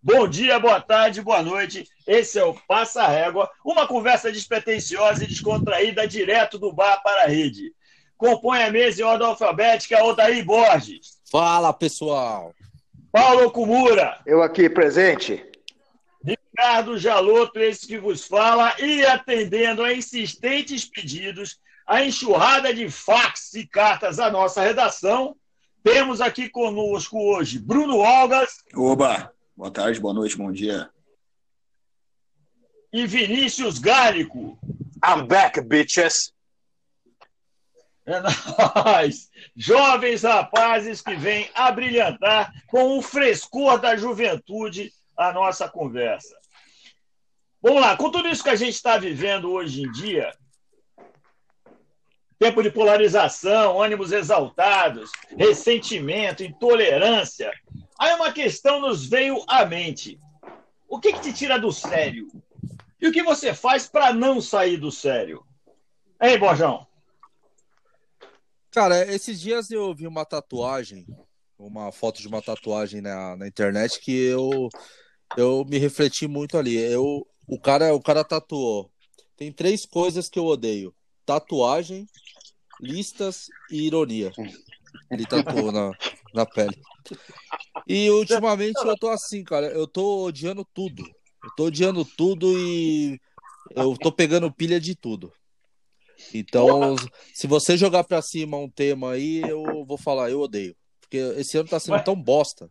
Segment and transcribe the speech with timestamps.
[0.00, 1.88] Bom dia, boa tarde, boa noite.
[2.06, 7.26] Esse é o Passa Régua, uma conversa despretensiosa e descontraída direto do bar para a
[7.26, 7.72] rede.
[8.16, 11.18] Compõe a mesa em ordem alfabética Odaí Borges.
[11.30, 12.54] Fala, pessoal.
[13.10, 14.20] Paulo Kumura.
[14.24, 15.44] Eu aqui presente.
[16.24, 23.52] Ricardo Jaloto, esse que vos fala, e atendendo a insistentes pedidos, a enxurrada de fax
[23.54, 25.34] e cartas à nossa redação,
[25.82, 28.64] temos aqui conosco hoje Bruno Olgas.
[28.74, 29.32] Oba!
[29.56, 30.88] Boa tarde, boa noite, bom dia.
[32.92, 34.58] E Vinícius Gálico.
[35.04, 36.32] I'm back, bitches.
[38.06, 39.28] É nóis.
[39.54, 46.34] Jovens rapazes que vêm abrilhantar com o frescor da juventude a nossa conversa.
[47.60, 50.32] Vamos lá, com tudo isso que a gente está vivendo hoje em dia,
[52.38, 57.52] tempo de polarização, ânimos exaltados, ressentimento, intolerância,
[57.98, 60.20] Aí uma questão nos veio à mente.
[60.88, 62.28] O que, que te tira do sério?
[63.00, 65.44] E o que você faz para não sair do sério?
[66.22, 66.86] Hein, Borjão?
[68.70, 71.06] Cara, esses dias eu vi uma tatuagem,
[71.58, 74.68] uma foto de uma tatuagem na, na internet que eu,
[75.36, 76.76] eu me refleti muito ali.
[76.76, 78.92] Eu, o, cara, o cara tatuou.
[79.36, 80.94] Tem três coisas que eu odeio:
[81.26, 82.06] tatuagem,
[82.80, 84.32] listas e ironia.
[85.10, 85.92] Ele tatuou na,
[86.34, 86.80] na pele.
[87.86, 89.66] E ultimamente eu tô assim, cara.
[89.68, 91.02] Eu tô odiando tudo.
[91.42, 93.18] Eu tô odiando tudo e
[93.74, 95.32] eu tô pegando pilha de tudo.
[96.34, 96.96] Então,
[97.32, 100.76] se você jogar pra cima um tema aí, eu vou falar, eu odeio.
[101.00, 102.70] Porque esse ano tá sendo tão bosta.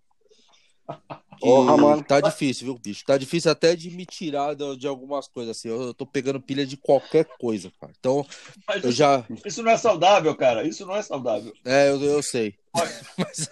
[1.40, 2.04] Porra, mano.
[2.04, 3.06] Tá difícil, viu, bicho?
[3.06, 5.70] Tá difícil até de me tirar de, de algumas coisas, assim.
[5.70, 7.94] Eu, eu tô pegando pilha de qualquer coisa, cara.
[7.98, 8.26] Então,
[8.68, 9.26] Mas eu isso, já.
[9.46, 10.68] Isso não é saudável, cara.
[10.68, 11.54] Isso não é saudável.
[11.64, 12.56] É, eu, eu sei.
[13.18, 13.50] mas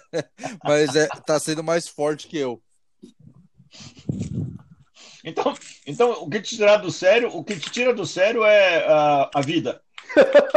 [0.62, 2.60] mas é, tá sendo mais forte que eu.
[5.24, 8.86] Então, então, o que te tira do sério, o que te tira do sério é
[8.86, 9.82] a, a vida.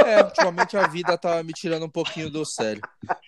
[0.06, 2.82] É, ultimamente a vida tá me tirando um pouquinho do sério.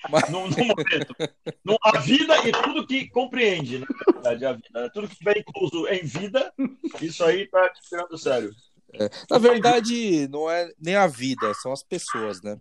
[0.10, 0.30] Mas...
[0.30, 1.16] No, no momento.
[1.64, 4.82] No, a vida e tudo que compreende, na verdade, a vida.
[4.82, 4.90] Né?
[4.94, 6.54] Tudo que tiver incluso em vida,
[7.02, 8.52] isso aí tá te tirando do sério.
[8.94, 9.10] É.
[9.30, 12.58] Na verdade, não é nem a vida, são as pessoas, né?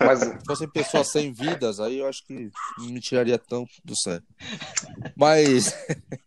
[0.00, 0.20] Mas...
[0.20, 4.24] Se fossem pessoas sem vidas, aí eu acho que não me tiraria tanto do sério.
[5.16, 5.74] Mas,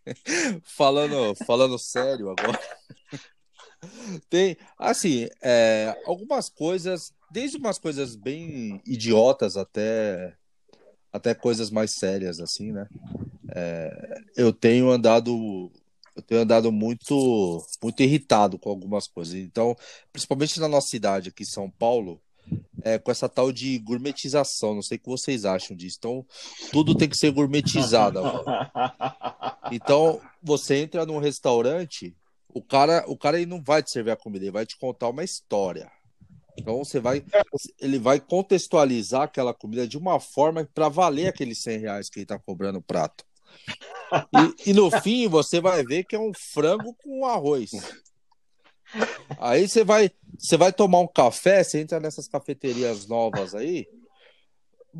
[0.63, 2.59] falando, falando sério agora,
[4.29, 10.35] tem, assim, é, algumas coisas, desde umas coisas bem idiotas até,
[11.11, 12.87] até coisas mais sérias, assim, né?
[13.53, 15.71] É, eu tenho andado
[16.15, 19.35] eu tenho andado muito muito irritado com algumas coisas.
[19.35, 19.75] Então,
[20.11, 22.21] principalmente na nossa cidade aqui em São Paulo,
[22.83, 24.75] é, com essa tal de gourmetização.
[24.75, 25.97] Não sei o que vocês acham disso.
[25.99, 26.25] Então,
[26.71, 28.19] tudo tem que ser gourmetizado.
[29.73, 32.13] Então, você entra num restaurante,
[32.53, 35.09] o cara, o cara ele não vai te servir a comida, ele vai te contar
[35.09, 35.91] uma história.
[36.57, 37.23] Então você vai,
[37.79, 42.23] ele vai contextualizar aquela comida de uma forma para valer aqueles 100 reais que ele
[42.23, 43.25] está cobrando o prato.
[44.65, 47.71] E, e, no fim você vai ver que é um frango com arroz.
[49.39, 53.87] Aí você vai, você vai tomar um café, você entra nessas cafeterias novas aí,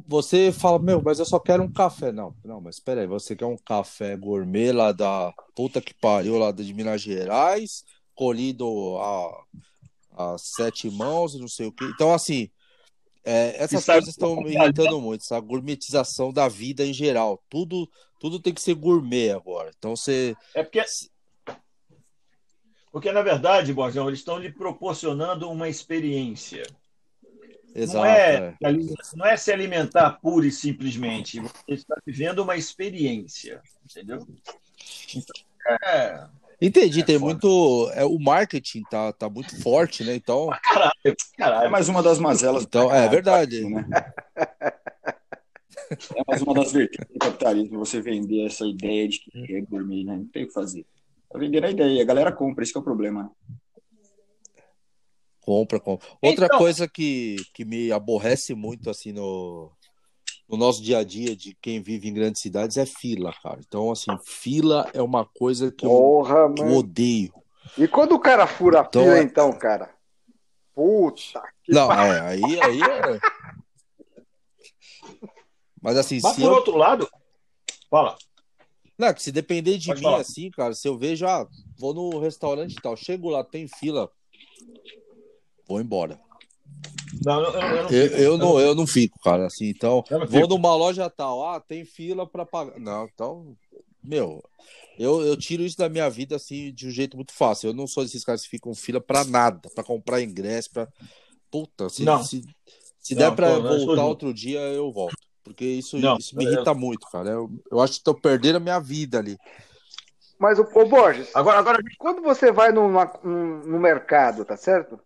[0.07, 2.11] você fala, meu, mas eu só quero um café.
[2.11, 6.37] Não, não, mas espera aí, você quer um café gourmet lá da puta que pariu,
[6.37, 7.83] lá de Minas Gerais,
[8.15, 9.43] colhido a,
[10.33, 11.85] a sete mãos, não sei o que.
[11.85, 12.49] Então, assim,
[13.23, 17.43] é, essas coisas estão me irritando muito, essa gourmetização da vida em geral.
[17.49, 19.71] Tudo, tudo tem que ser gourmet agora.
[19.77, 20.35] Então você.
[20.55, 20.83] É porque.
[22.91, 26.63] Porque, na verdade, Borjão, eles estão lhe proporcionando uma experiência.
[27.73, 28.73] Exato, não, é, é,
[29.15, 31.39] não é se alimentar pura e simplesmente.
[31.39, 33.61] Você está vivendo uma experiência.
[33.85, 34.25] Entendeu?
[35.15, 35.35] Então,
[35.87, 36.27] é,
[36.61, 37.31] Entendi, é tem foda.
[37.31, 37.91] muito.
[37.93, 40.15] É, o marketing tá, tá muito forte, né?
[40.15, 40.49] Então.
[40.63, 41.65] Caralho, caralho.
[41.65, 42.63] É mais uma das mazelas.
[42.63, 43.67] Então, é verdade.
[43.67, 43.85] Né?
[46.15, 50.05] É mais uma das vertentes do capitalismo, você vender essa ideia de que é gourmet,
[50.05, 50.15] né?
[50.15, 50.85] Não tem o que fazer.
[51.29, 53.29] Tá vendendo a ideia, a galera compra, esse é o problema.
[55.41, 56.07] Compra, compra.
[56.21, 56.57] Outra então...
[56.57, 59.71] coisa que, que me aborrece muito, assim, no,
[60.47, 63.59] no nosso dia a dia de quem vive em grandes cidades é fila, cara.
[63.65, 67.33] Então, assim, fila é uma coisa que Porra, eu, odeio.
[67.77, 69.23] E quando o cara fura então, a fila, é...
[69.23, 69.93] então, cara?
[70.73, 73.19] Puta que Não, é, aí, aí é...
[75.81, 76.53] Mas assim, Mas se por eu...
[76.53, 77.09] outro lado,
[77.89, 78.15] fala.
[78.97, 80.21] Não, que se depender de Pode mim, falar.
[80.21, 81.47] assim, cara, se eu vejo, ah,
[81.79, 84.11] vou no restaurante e tal, chego lá, tem fila,
[85.71, 86.19] vou embora.
[87.25, 89.45] Não, eu, eu, não fico, eu, eu, não, eu não fico, cara.
[89.45, 92.79] Assim, então, vou numa loja tal, ah, tem fila para pagar.
[92.79, 93.55] Não, então,
[94.03, 94.43] meu,
[94.97, 97.69] eu, eu tiro isso da minha vida assim de um jeito muito fácil.
[97.69, 100.87] Eu não sou desses caras que ficam fila para nada, para comprar ingresso, para
[101.49, 102.23] puta, se, não.
[102.23, 102.43] se,
[102.99, 105.15] se não, der para voltar outro dia, eu volto.
[105.43, 107.29] Porque isso, não, isso me irrita muito, cara.
[107.29, 109.37] Eu, eu acho que tô perdendo a minha vida ali.
[110.39, 114.99] Mas, o, Borges, agora, agora, quando você vai numa, no mercado, tá certo?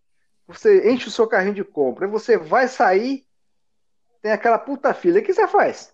[0.48, 3.26] Você enche o seu carrinho de compra e você vai sair,
[4.22, 5.20] tem aquela puta fila.
[5.20, 5.94] O que você faz?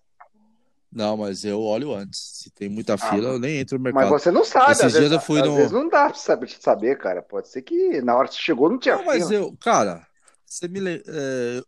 [0.92, 2.19] Não, mas eu olho antes.
[2.19, 4.12] Se tem muita ah, fila, eu nem entro no mercado.
[4.12, 4.74] Mas você não sabe.
[4.74, 5.56] Esses às dias vezes, eu fui às no...
[5.56, 7.21] vezes não dá pra saber, saber, cara.
[7.21, 9.13] Pode ser que na hora que você chegou não tinha não, fila.
[9.13, 10.06] Mas eu, cara,
[10.45, 11.63] você me, é,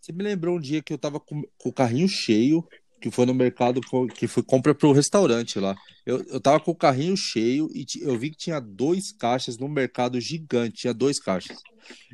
[0.00, 2.66] você me lembrou um dia que eu tava com, com o carrinho cheio,
[3.06, 3.80] que foi no mercado,
[4.12, 5.76] que foi compra pro restaurante lá.
[6.04, 9.68] Eu, eu tava com o carrinho cheio e eu vi que tinha dois caixas no
[9.68, 11.56] mercado gigante, tinha dois caixas.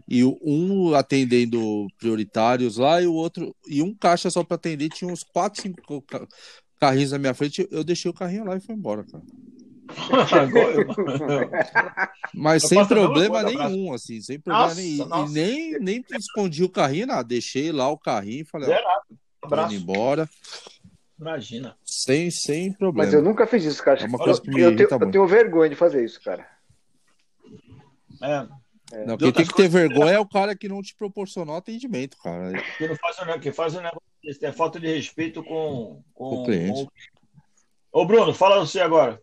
[0.06, 5.10] E um atendendo prioritários lá e o outro, e um caixa só para atender, tinha
[5.10, 6.04] uns quatro, cinco
[6.78, 7.66] carrinhos na minha frente.
[7.70, 9.24] Eu deixei o carrinho lá e fui embora, cara.
[12.34, 15.06] Mas sem problema nenhum, assim, sem problema nossa, nenhum.
[15.06, 15.30] Nossa.
[15.30, 17.24] E nem, nem escondi o carrinho, nada.
[17.24, 20.28] Deixei lá o carrinho e falei, ó, indo embora.
[21.22, 21.76] Imagina.
[21.84, 23.04] Sem, sem problema.
[23.04, 24.00] Mas eu nunca fiz isso, cara.
[24.00, 26.44] É uma coisa que me eu, tenho, eu tenho vergonha de fazer isso, cara.
[28.20, 28.48] É.
[28.92, 29.06] É.
[29.06, 32.52] Não, quem tem que ter vergonha é o cara que não te proporcionou atendimento, cara.
[32.76, 36.44] Que não faz, que faz um negócio desse, é falta de respeito com, com o
[36.44, 36.86] cliente.
[37.92, 38.00] Com...
[38.00, 39.22] Ô, Bruno, fala você agora.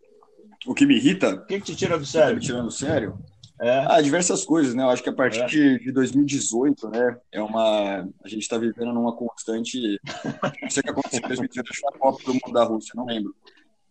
[0.65, 1.35] O que me irrita?
[1.35, 2.35] O que, que te tira do sério?
[2.35, 3.19] me tirando do sério?
[3.61, 3.85] É.
[3.89, 4.83] Ah, diversas coisas, né?
[4.83, 5.45] Eu acho que a partir é.
[5.45, 7.17] de, de 2018, né?
[7.31, 8.07] É uma.
[8.23, 9.99] A gente está vivendo numa constante.
[10.61, 12.63] Não sei o que aconteceu em 2018, acho que foi a Copa do Mundo da
[12.63, 13.35] Rússia, não lembro.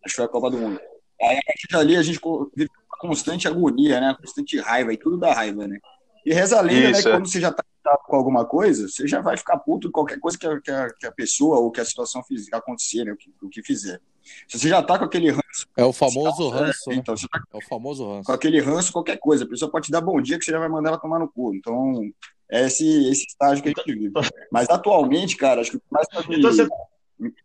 [0.05, 0.81] Acho que foi a Copa do Mundo.
[1.21, 2.19] Aí a partir dali a gente
[2.57, 4.09] vive uma constante agonia, né?
[4.09, 5.79] Uma constante raiva, e tudo dá raiva, né?
[6.25, 7.03] E reza a lenda, né?
[7.03, 7.65] Que quando você já tá
[8.07, 10.91] com alguma coisa, você já vai ficar puto com qualquer coisa que a, que a,
[10.95, 13.13] que a pessoa ou que a situação fiz, acontecer, né?
[13.13, 14.01] O que, o que fizer.
[14.47, 15.67] Se você já tá com aquele ranço.
[15.77, 16.91] É o famoso tá, ranço.
[16.91, 18.25] É, então, você tá é o famoso ranço.
[18.25, 19.45] Com aquele ranço, qualquer coisa.
[19.45, 21.29] A pessoa pode te dar bom dia que você já vai mandar ela tomar no
[21.29, 21.55] cu.
[21.55, 22.03] Então,
[22.51, 24.13] é esse, esse estágio que a gente vive.
[24.51, 26.07] Mas atualmente, cara, acho que o mais.
[26.29, 26.69] Então, você...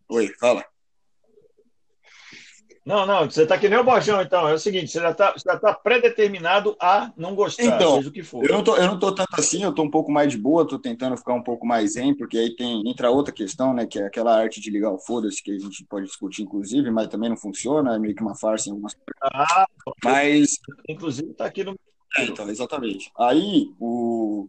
[0.10, 0.66] Oi, fala.
[2.86, 4.48] Não, não, você está que nem o Bojão, então.
[4.48, 8.24] É o seguinte, você já está tá pré-determinado a não gostar, então, seja o que
[8.24, 8.44] for.
[8.46, 10.68] Eu não, tô, eu não tô tanto assim, eu tô um pouco mais de boa,
[10.68, 14.00] tô tentando ficar um pouco mais zen, porque aí tem, entra outra questão, né, que
[14.00, 17.30] é aquela arte de ligar o foda-se, que a gente pode discutir, inclusive, mas também
[17.30, 19.66] não funciona, é meio que uma farsa em algumas Ah,
[20.04, 20.60] mas...
[20.90, 21.80] Inclusive está aqui no...
[22.18, 23.10] É, então, exatamente.
[23.18, 24.48] Aí, o...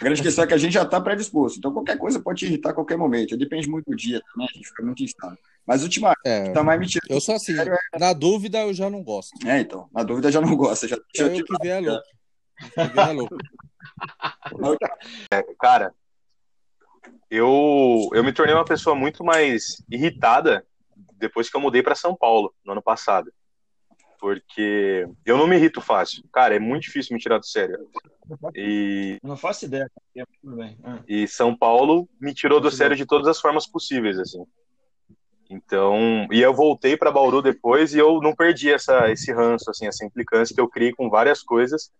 [0.00, 2.46] A grande questão é que a gente já está predisposto, então qualquer coisa pode te
[2.46, 5.38] irritar a qualquer momento, depende muito do dia também, a gente fica muito instável.
[5.66, 7.04] Mas ultimamente, é, tá mais mentindo.
[7.10, 7.98] Eu sou assim, é...
[7.98, 9.32] na dúvida eu já não gosto.
[9.46, 10.86] É, então, na dúvida já não gosta.
[10.86, 12.06] Já, já eu que vier é louco.
[12.76, 13.12] é
[14.56, 14.86] louco.
[15.32, 15.92] É, cara,
[17.30, 20.64] eu, eu me tornei uma pessoa muito mais irritada
[21.18, 23.32] depois que eu mudei para São Paulo, no ano passado.
[24.20, 26.24] Porque eu não me irrito fácil.
[26.32, 27.88] Cara, é muito difícil me tirar do sério.
[28.54, 29.18] E...
[29.22, 29.90] Não faço ideia.
[30.84, 30.98] Ah.
[31.06, 34.44] E São Paulo me tirou do sério de todas as formas possíveis, assim.
[35.50, 39.86] Então, e eu voltei para Bauru depois e eu não perdi essa, esse ranço, assim,
[39.86, 41.90] essa implicância que eu criei com várias coisas,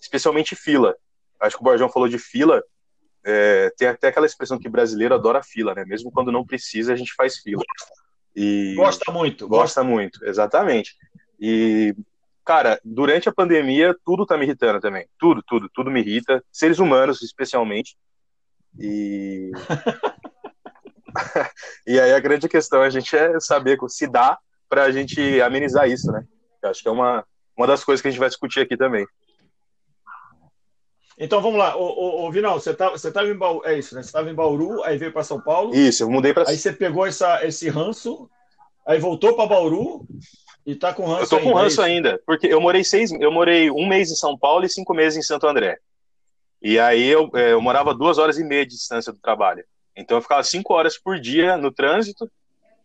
[0.00, 0.96] especialmente fila.
[1.38, 2.62] Acho que o Borjão falou de fila,
[3.22, 5.84] é, tem até aquela expressão que brasileiro adora fila, né?
[5.86, 7.62] Mesmo quando não precisa, a gente faz fila.
[8.34, 9.46] E gosta muito.
[9.46, 10.96] Gosta, gosta muito, exatamente.
[11.46, 11.94] E,
[12.42, 15.06] cara, durante a pandemia, tudo tá me irritando também.
[15.18, 16.42] Tudo, tudo, tudo me irrita.
[16.50, 17.98] Seres humanos, especialmente.
[18.80, 19.52] E
[21.86, 24.38] e aí a grande questão a gente é saber se dá
[24.70, 26.24] para a gente amenizar isso, né?
[26.62, 27.22] Eu acho que é uma,
[27.54, 29.06] uma das coisas que a gente vai discutir aqui também.
[31.18, 33.94] Então vamos lá, ô, ô, ô Vinal, você tá, você tava em Bauru, é isso,
[33.94, 34.02] né?
[34.02, 35.74] Você estava em Bauru, aí veio para São Paulo.
[35.74, 36.48] Isso, eu mudei para.
[36.48, 38.30] Aí você pegou essa, esse ranço,
[38.86, 40.06] aí voltou para Bauru
[40.66, 41.24] e tá com ranço.
[41.24, 43.86] Eu tô ainda, com é ranço é ainda, porque eu morei seis, eu morei um
[43.86, 45.78] mês em São Paulo e cinco meses em Santo André.
[46.62, 49.64] E aí eu, é, eu morava duas horas e meia de distância do trabalho.
[49.96, 52.30] Então eu ficava cinco horas por dia no trânsito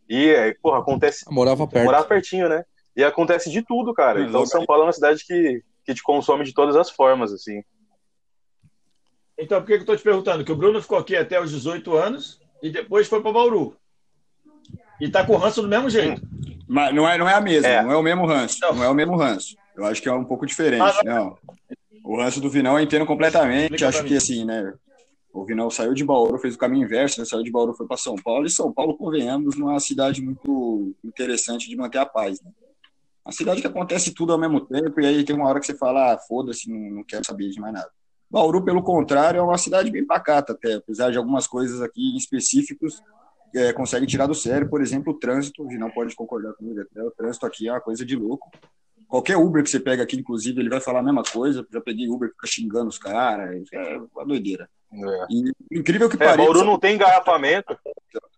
[0.09, 1.25] e, porra, acontece.
[1.25, 1.85] Eu morava perto.
[1.85, 2.63] Morava pertinho, né?
[2.95, 4.21] E acontece de tudo, cara.
[4.21, 7.63] Então São Paulo é uma cidade que, que te consome de todas as formas, assim.
[9.37, 10.43] Então, por que, que eu tô te perguntando?
[10.43, 13.77] Que o Bruno ficou aqui até os 18 anos e depois foi para Bauru.
[14.99, 16.21] E tá com ranço do mesmo jeito.
[16.69, 17.81] Mas não é, não é a mesma, é.
[17.81, 18.59] não é o mesmo ranço.
[18.61, 18.75] Não.
[18.75, 19.57] não é o mesmo ranço.
[19.75, 21.03] Eu acho que é um pouco diferente.
[21.03, 21.35] Não.
[22.03, 23.83] O ranço do Vinão eu entendo completamente.
[23.83, 24.71] Acho que assim, né?
[25.33, 27.25] O Vinal saiu de Bauru, fez o caminho inverso, né?
[27.25, 30.21] saiu de Bauru, foi para São Paulo, e São Paulo, convenhamos, não é uma cidade
[30.21, 32.41] muito interessante de manter a paz.
[32.41, 32.51] Né?
[33.23, 35.75] Uma cidade que acontece tudo ao mesmo tempo, e aí tem uma hora que você
[35.75, 37.89] fala, ah, foda-se, não, não quero saber de mais nada.
[38.29, 43.01] Bauru, pelo contrário, é uma cidade bem pacata até, apesar de algumas coisas aqui específicos
[43.55, 47.03] é, conseguem tirar do sério, por exemplo, o trânsito, o não pode concordar comigo, até,
[47.03, 48.49] o trânsito aqui é uma coisa de louco.
[49.07, 51.65] Qualquer Uber que você pega aqui, inclusive, ele vai falar a mesma coisa.
[51.71, 53.67] Já peguei Uber que fica xingando os caras.
[53.73, 54.69] É uma doideira.
[54.93, 55.25] É.
[55.31, 56.37] E, incrível que é, pareça.
[56.37, 57.75] Bauru não tem engarrafamento.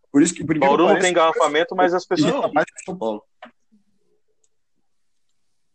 [0.10, 2.32] Por isso que por Bauru não tem engarrafamento, mas as pessoas.
[2.32, 3.22] Não, mais que São Paulo.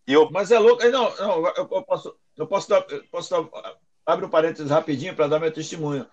[0.06, 0.30] E eu...
[0.30, 0.82] Mas é louco.
[0.88, 2.86] Não, não eu posso, eu posso dar.
[2.88, 3.46] Eu posso dar
[4.06, 6.06] abre um parênteses rapidinho para dar meu testemunho.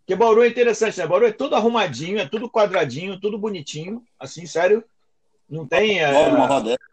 [0.00, 1.06] Porque Bauru é interessante, né?
[1.06, 4.82] Bauru é tudo arrumadinho, é tudo quadradinho, tudo bonitinho, assim, sério.
[5.48, 6.10] Não tem é,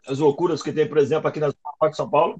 [0.06, 2.38] as loucuras que tem, por exemplo, aqui na Zona de São Paulo.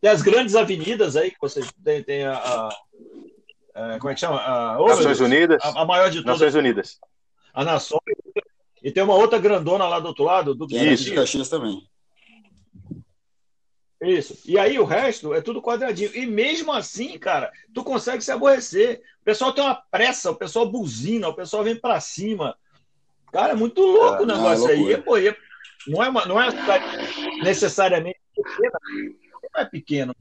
[0.00, 2.68] Tem as grandes avenidas aí, que vocês têm, tem a, a,
[3.74, 4.40] a, Como é que chama?
[4.40, 5.64] A, Nações Unidas.
[5.64, 6.40] A, a, maior de todas.
[6.40, 6.98] Nações Unidas.
[7.54, 8.00] A Nações.
[8.82, 10.54] E tem uma outra grandona lá do outro lado.
[10.54, 11.88] Do Isso, de Caxias também.
[14.04, 14.38] Isso.
[14.44, 16.10] E aí o resto é tudo quadradinho.
[16.14, 19.02] E mesmo assim, cara, tu consegue se aborrecer.
[19.22, 22.56] O pessoal tem uma pressa, o pessoal buzina, o pessoal vem para cima.
[23.32, 24.96] Cara, é muito louco é, o negócio é aí.
[24.98, 25.14] Pô,
[25.88, 26.48] não é, uma, não é
[27.42, 28.78] necessariamente pequena.
[29.54, 30.14] Não é pequeno.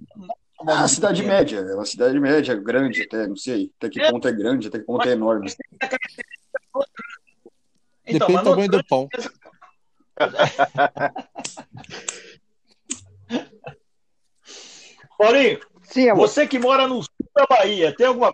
[0.61, 1.37] é uma cidade pequena.
[1.37, 3.71] média, é uma cidade média, grande até, não sei.
[3.77, 4.09] Até que é.
[4.09, 5.51] ponto é grande, até que ponto é enorme.
[8.05, 9.07] Então, Depende do tamanho do pão.
[15.25, 18.31] Paulinho, Sim, você que mora no sul da Bahia, tem alguma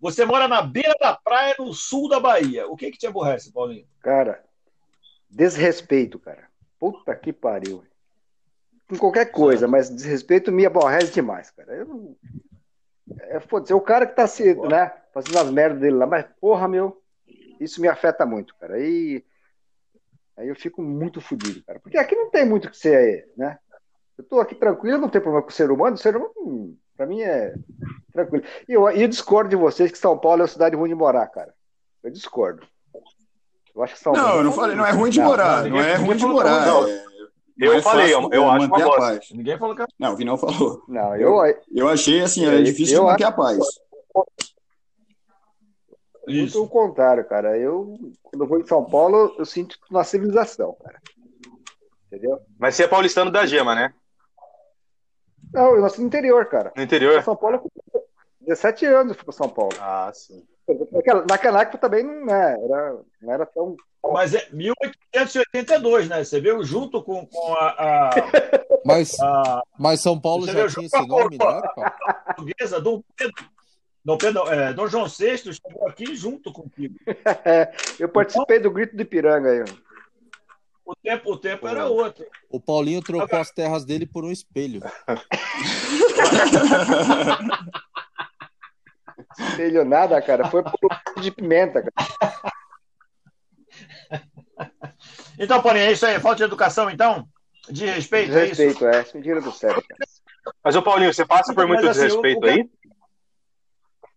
[0.00, 2.68] você mora na beira da praia no sul da Bahia.
[2.68, 3.86] O que que te aborrece, Paulinho?
[4.00, 4.44] Cara,
[5.28, 6.48] desrespeito, cara.
[6.78, 7.84] Puta que pariu.
[8.88, 11.74] Com qualquer coisa, mas desrespeito me aborrece demais, cara.
[11.74, 12.16] Eu,
[13.22, 16.24] é, foda-se, é o cara que tá se, né, fazendo as merdas dele lá, mas
[16.40, 17.02] porra, meu,
[17.60, 18.76] isso me afeta muito, cara.
[18.76, 19.24] Aí,
[20.36, 21.80] aí eu fico muito fodido, cara.
[21.80, 23.58] Porque aqui não tem muito o que ser, né?
[24.18, 25.94] Eu tô aqui tranquilo, não tem problema com o ser humano.
[25.94, 27.54] O ser humano, hum, pra mim, é
[28.12, 28.44] tranquilo.
[28.68, 31.28] E eu, eu discordo de vocês que São Paulo é uma cidade ruim de morar,
[31.28, 31.54] cara.
[32.02, 32.66] Eu discordo.
[33.74, 34.40] Eu acho que São Não, Paulo...
[34.40, 35.62] eu não falei, não é ruim de morar.
[35.62, 36.66] Não, não é ruim de morar.
[36.66, 36.88] Não.
[36.88, 37.04] É...
[37.60, 39.20] Eu é falei, eu, eu acho uma bosta.
[39.32, 40.82] Ninguém falou que Não, o Vinão falou.
[40.88, 41.36] Não, eu,
[41.74, 43.32] eu achei assim, é difícil eu de manter acho...
[43.32, 43.58] a paz.
[46.26, 47.56] Muito o contrário, cara.
[47.56, 51.00] Eu, quando eu vou em São Paulo, eu sinto uma civilização, cara.
[52.06, 52.38] Entendeu?
[52.58, 53.92] Mas você é paulistano da Gema, né?
[55.52, 56.72] Não, eu nasci no interior, cara.
[56.76, 57.22] No interior?
[57.22, 57.70] São Paulo,
[58.40, 59.72] 17 anos eu fui para São Paulo.
[59.80, 60.44] Ah, sim.
[60.92, 63.76] Naquela, naquela época também não, né, era, não era tão.
[64.12, 66.22] Mas é 1882, né?
[66.22, 68.10] Você veio junto com, com a, a.
[68.84, 71.62] Mas, a, mas São Paulo já tinha esse nome, né?
[72.36, 73.44] Portuguesa, Dom Pedro.
[74.04, 76.94] Dom, Pedro, é, Dom João VI chegou aqui junto contigo.
[77.44, 79.64] É, eu participei do Grito de Piranga aí.
[80.88, 82.24] O tempo, o tempo era outro.
[82.48, 83.42] O Paulinho trocou Agora...
[83.42, 84.80] as terras dele por um espelho.
[89.38, 90.48] espelho nada, cara.
[90.48, 90.72] Foi por
[91.20, 91.92] de pimenta, cara.
[95.38, 96.18] Então, Paulinho, é isso aí.
[96.18, 97.28] Falta de educação, então?
[97.68, 99.02] De respeito, de respeito, é.
[99.02, 99.10] Isso?
[99.10, 99.18] é.
[99.18, 99.84] Mentira do céu, cara.
[100.64, 102.48] Mas, ô Paulinho, você passa por muito assim, desrespeito o...
[102.48, 102.66] aí?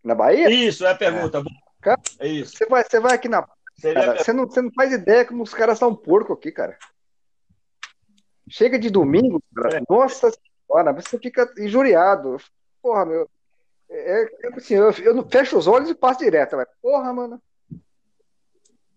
[0.02, 0.50] Na Bahia?
[0.50, 1.44] Isso, é a pergunta.
[1.86, 2.56] É, é isso.
[2.56, 3.46] Você vai, você vai aqui na
[3.82, 6.78] Cara, você, não, você não faz ideia como os caras são porco aqui, cara.
[8.50, 9.82] Chega de domingo, cara, é.
[9.90, 12.38] nossa senhora, você fica injuriado.
[12.82, 13.30] Porra, meu.
[13.90, 16.56] É, é assim, eu, eu não fecho os olhos e passo direto.
[16.56, 17.42] Mas, porra, mano.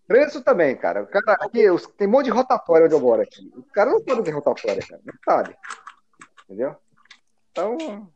[0.07, 1.03] Preço também, cara.
[1.03, 1.65] O cara aqui,
[1.97, 3.51] tem um monte de rotatória onde eu moro aqui.
[3.57, 5.01] O cara não o que é rotatória, cara.
[5.05, 5.57] Não sabe.
[6.45, 6.77] Entendeu?
[7.51, 8.13] Então.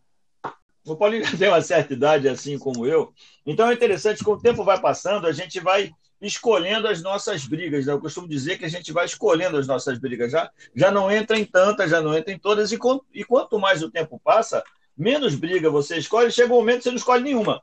[0.84, 3.12] O Paulinho tem uma certa idade, assim como eu.
[3.46, 7.86] Então é interessante com o tempo vai passando, a gente vai escolhendo as nossas brigas.
[7.86, 7.92] Né?
[7.92, 10.32] Eu costumo dizer que a gente vai escolhendo as nossas brigas.
[10.32, 12.72] Já, já não entra em tantas, já não entra em todas.
[12.72, 14.62] E, com, e quanto mais o tempo passa,
[14.96, 16.30] menos briga você escolhe.
[16.30, 17.62] Chega um momento que você não escolhe nenhuma.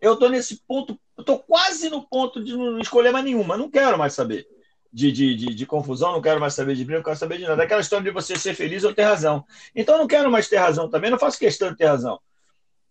[0.00, 3.56] Eu estou nesse ponto, estou quase no ponto de não escolher mais nenhuma.
[3.56, 4.46] Não quero mais saber
[4.94, 7.44] de, de, de, de, confusão, não quero mais saber de briga, não quero saber de
[7.44, 7.62] nada.
[7.62, 9.44] Aquela história de você ser feliz ou ter razão.
[9.74, 12.20] Então, não quero mais ter razão também, não faço questão de ter razão.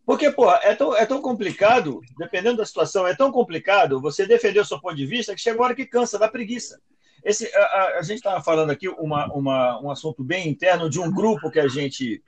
[0.05, 4.60] Porque, pô, é tão, é tão complicado, dependendo da situação, é tão complicado você defender
[4.60, 6.81] o seu ponto de vista que chega uma hora que cansa, dá preguiça.
[7.24, 11.10] Esse, a, a, gente estava falando aqui uma, uma, um assunto bem interno de um
[11.10, 12.22] grupo que a gente.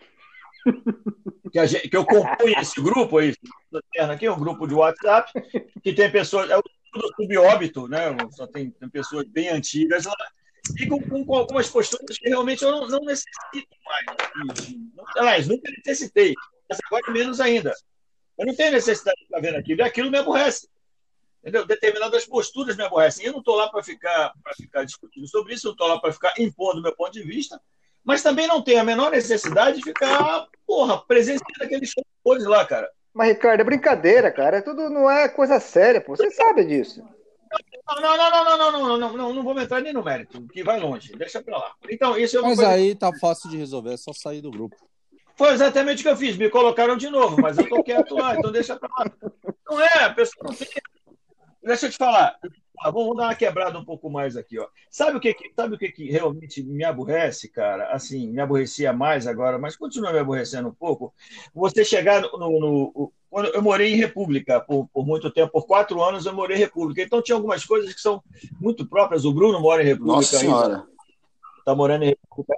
[1.51, 3.33] Que, a gente, que eu compunha esse grupo aí,
[4.09, 5.31] aqui, um grupo de WhatsApp,
[5.83, 6.49] que tem pessoas.
[6.49, 6.63] É o
[7.17, 8.15] subóbito, né?
[8.31, 10.15] Só tem, tem pessoas bem antigas lá,
[10.79, 14.85] e com, com, com, algumas posturas que realmente eu não, não necessito mais.
[15.17, 16.33] Aliás, nunca necessitei
[16.69, 17.73] mas agora menos ainda.
[18.37, 20.67] Eu não tenho necessidade de estar vendo aquilo, e aquilo me aborrece.
[21.41, 21.65] Entendeu?
[21.65, 23.25] Determinadas posturas me aborrecem.
[23.25, 26.33] Eu não estou lá para ficar, ficar discutindo sobre isso, eu estou lá para ficar
[26.39, 27.61] impondo meu ponto de vista,
[28.03, 32.89] mas também não tem a menor necessidade de ficar, porra, presenciando aqueles shows lá, cara.
[33.13, 34.57] Mas, Ricardo, é brincadeira, cara.
[34.57, 36.15] É tudo não é coisa séria, pô.
[36.15, 37.01] Você sabe disso.
[37.87, 40.45] Não, não, não, não, não, não, não, não, não, não vou entrar nem no mérito,
[40.47, 41.15] que vai longe.
[41.15, 41.73] Deixa pra lá.
[41.89, 44.75] Então, isso é Mas aí tá fácil de resolver, é só sair do grupo.
[45.35, 46.37] Foi exatamente o que eu fiz.
[46.37, 49.11] Me colocaram de novo, mas eu tô quieto lá, então deixa pra lá.
[49.69, 50.67] Não é, a pessoa não tem.
[51.63, 52.37] Deixa eu te falar.
[52.79, 54.67] Ah, vamos dar uma quebrada um pouco mais aqui, ó.
[54.89, 57.91] Sabe o que, sabe o que, que realmente me aborrece, cara?
[57.91, 61.13] Assim, me aborrecia mais agora, mas continua me aborrecendo um pouco.
[61.53, 65.65] Você chegar no, no, no quando eu morei em República por, por, muito tempo, por
[65.65, 67.01] quatro anos eu morei em República.
[67.01, 68.23] Então tinha algumas coisas que são
[68.61, 69.25] muito próprias.
[69.25, 70.15] O Bruno mora em República.
[70.17, 70.85] Nossa Senhora.
[71.59, 72.57] Está morando em República.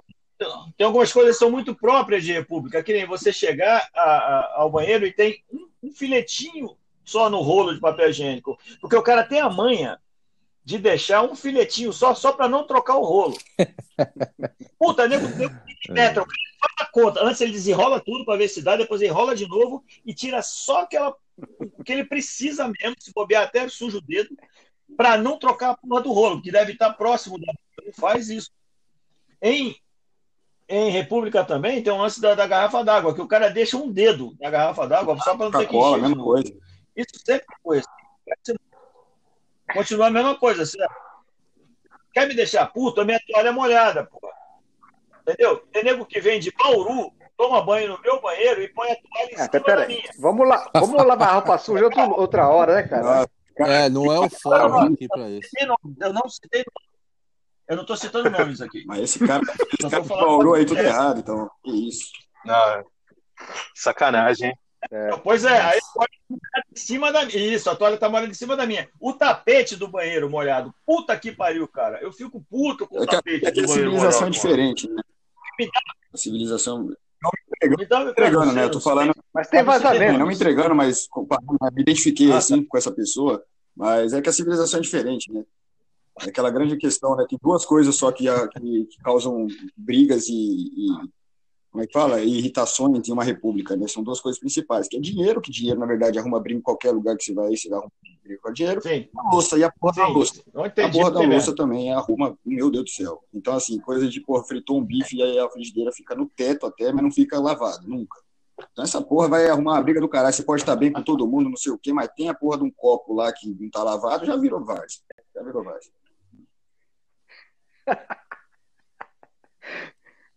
[0.76, 4.54] Tem algumas coisas que são muito próprias de República, que nem você chegar a, a,
[4.56, 8.58] ao banheiro e tem um, um filetinho só no rolo de papel higiênico.
[8.80, 9.98] Porque o cara tem a manha
[10.64, 13.36] de deixar um filetinho só, só para não trocar o rolo.
[14.78, 15.54] Puta, nego, nego
[15.88, 16.24] metro,
[16.60, 17.24] faz a conta.
[17.24, 20.82] Antes ele desenrola tudo para ver se dá, depois enrola de novo e tira só
[20.82, 21.16] aquela
[21.60, 24.36] o que ele precisa mesmo, se bobear até suja o dedo,
[24.96, 27.52] para não trocar a porra do rolo, que deve estar próximo da.
[27.80, 28.50] Ele faz isso.
[29.40, 29.76] Em,
[30.68, 33.90] em República também tem um lance da, da garrafa d'água, que o cara deixa um
[33.90, 36.02] dedo na garrafa d'água só para não ter que encher.
[36.02, 36.54] mesma coisa.
[36.94, 38.54] Isso sempre foi assim.
[39.72, 40.66] Continua a mesma coisa.
[40.66, 40.78] Você
[42.12, 43.00] quer me deixar puto?
[43.00, 44.32] A minha toalha é molhada, porra.
[45.22, 45.58] Entendeu?
[45.72, 49.30] Tem nego que vem de Bauru, toma banho no meu banheiro e põe a toalha
[49.30, 50.10] em é, cima da minha.
[50.18, 53.26] Vamos lá, vamos lavar roupa suja outra, outra hora, né, cara?
[53.58, 55.50] É, não é o fórum aqui pra isso.
[56.00, 56.64] Eu não citei
[57.68, 58.84] eu não estou citando nomes aqui.
[58.86, 59.42] Mas esse cara,
[59.78, 61.50] esse cara Bauru aí tudo errado, então.
[61.62, 62.10] Que isso.
[62.44, 62.84] Não,
[63.74, 64.58] sacanagem, hein?
[64.90, 65.16] É.
[65.18, 66.08] Pois é, aí a toalha
[66.52, 67.54] tá em cima da minha.
[67.54, 68.88] Isso, a toalha tá molhada em cima da minha.
[69.00, 70.72] O tapete do banheiro molhado.
[70.86, 72.00] Puta que pariu, cara.
[72.00, 73.46] Eu fico puto com o é tapete.
[73.46, 75.02] É que, é que a civilização molhado, é diferente, né?
[76.14, 76.78] A civilização.
[77.20, 78.64] Não me entregando, me entregando né?
[78.64, 79.12] Eu tô falando.
[79.34, 80.18] Mas tem vazamento.
[80.18, 81.08] Não me entregando, mas
[81.72, 82.38] me identifiquei ah, tá.
[82.38, 83.44] assim com essa pessoa.
[83.76, 85.44] Mas é que a civilização é diferente, né?
[86.26, 87.26] Aquela grande questão, né?
[87.28, 90.88] Tem duas coisas só que, que, que causam brigas e, e
[91.70, 92.20] como é que fala?
[92.20, 93.86] E irritações entre uma república, né?
[93.86, 96.92] São duas coisas principais, que é dinheiro, que dinheiro, na verdade, arruma briga em qualquer
[96.92, 97.92] lugar que você vai, você arruma
[98.24, 98.82] briga com dinheiro.
[98.82, 99.08] Sim.
[99.16, 100.00] A louça, e a porra Sim.
[100.00, 100.42] da louça.
[100.54, 103.22] A porra da louça também arruma, meu Deus do céu.
[103.32, 106.66] Então, assim, coisa de, porra, fritou um bife e aí a frigideira fica no teto
[106.66, 108.18] até, mas não fica lavada, nunca.
[108.72, 110.34] Então essa porra vai arrumar uma briga do caralho.
[110.34, 112.58] Você pode estar bem com todo mundo, não sei o quê, mas tem a porra
[112.58, 115.00] de um copo lá que não tá lavado, já virou várzea.
[115.34, 115.92] Já virou várzea.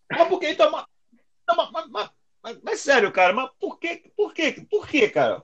[0.09, 0.69] Mas por que então
[1.47, 2.09] não, mas, mas,
[2.43, 5.43] mas, mas, sério, cara, mas por que, por que, por que, cara?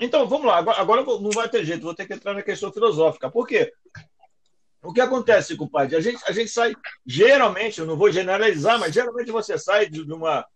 [0.00, 2.72] Então, vamos lá, agora, agora não vai ter jeito, vou ter que entrar na questão
[2.72, 3.30] filosófica.
[3.30, 3.72] Por quê?
[4.80, 5.96] O que acontece, compadre?
[5.96, 6.72] A gente, a gente sai,
[7.04, 10.46] geralmente, eu não vou generalizar, mas geralmente você sai de uma,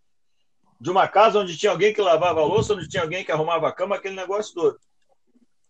[0.80, 3.68] de uma casa onde tinha alguém que lavava a louça, onde tinha alguém que arrumava
[3.68, 4.78] a cama, aquele negócio todo.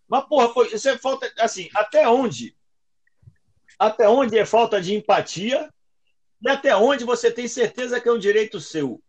[0.07, 2.55] Mas, porra, foi, isso é falta, assim, até onde?
[3.83, 5.69] Até onde é falta de empatia
[6.41, 9.01] e até onde você tem certeza que é um direito seu?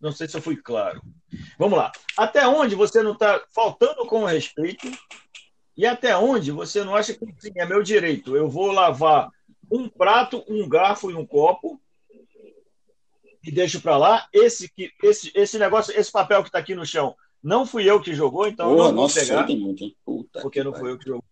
[0.00, 1.02] Não sei se eu fui claro.
[1.58, 1.90] Vamos lá.
[2.16, 4.86] Até onde você não está faltando com respeito
[5.76, 8.36] e até onde você não acha que sim, é meu direito?
[8.36, 9.30] Eu vou lavar
[9.68, 11.80] um prato, um garfo e um copo
[13.42, 14.28] e deixo para lá.
[14.32, 14.70] Esse,
[15.02, 18.46] esse, esse negócio, esse papel que está aqui no chão, não fui eu que jogou,
[18.46, 19.44] então eu não vou pegar.
[19.48, 19.92] Muito,
[20.40, 21.24] porque não fui eu que jogou.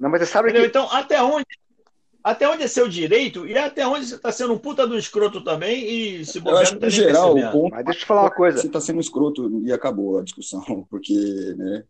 [0.00, 0.58] Não, mas você sabe que...
[0.58, 1.46] Então, até onde
[2.22, 5.42] até onde é seu direito e até onde você está sendo um puta do escroto
[5.42, 7.70] também e se bobear, Eu acho que, em geral, o ponto...
[7.74, 8.58] Mas deixa eu te falar uma coisa.
[8.58, 11.84] Você está sendo escroto e acabou a discussão, porque, né,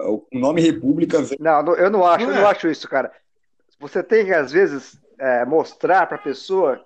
[0.00, 1.18] o nome República...
[1.38, 2.42] Não, eu não acho, não eu é.
[2.42, 3.12] não acho isso, cara.
[3.78, 6.84] Você tem que, às vezes, é, mostrar para a pessoa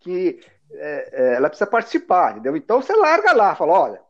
[0.00, 0.40] que
[0.72, 2.56] é, é, ela precisa participar, entendeu?
[2.56, 4.00] Então você larga lá, fala, olha,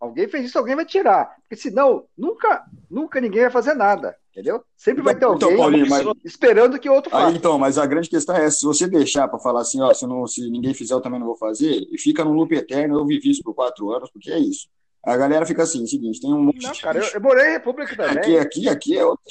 [0.00, 1.36] alguém fez isso, alguém vai tirar.
[1.42, 4.16] Porque senão, nunca, nunca ninguém vai fazer nada.
[4.30, 4.64] Entendeu?
[4.76, 6.06] Sempre vai ter então, alguém Paulinho, mas...
[6.24, 7.26] esperando que outro faça.
[7.26, 10.06] Aí, então, mas a grande questão é se você deixar para falar assim, ó, se,
[10.06, 13.04] não, se ninguém fizer, eu também não vou fazer, e fica num loop eterno, eu
[13.04, 14.68] vivi isso por quatro anos, porque é isso.
[15.04, 16.80] A galera fica assim, é o seguinte, tem um monte não, de...
[16.80, 18.18] cara, eu, eu, morei em República também.
[18.18, 19.24] Aqui, aqui, aqui é outra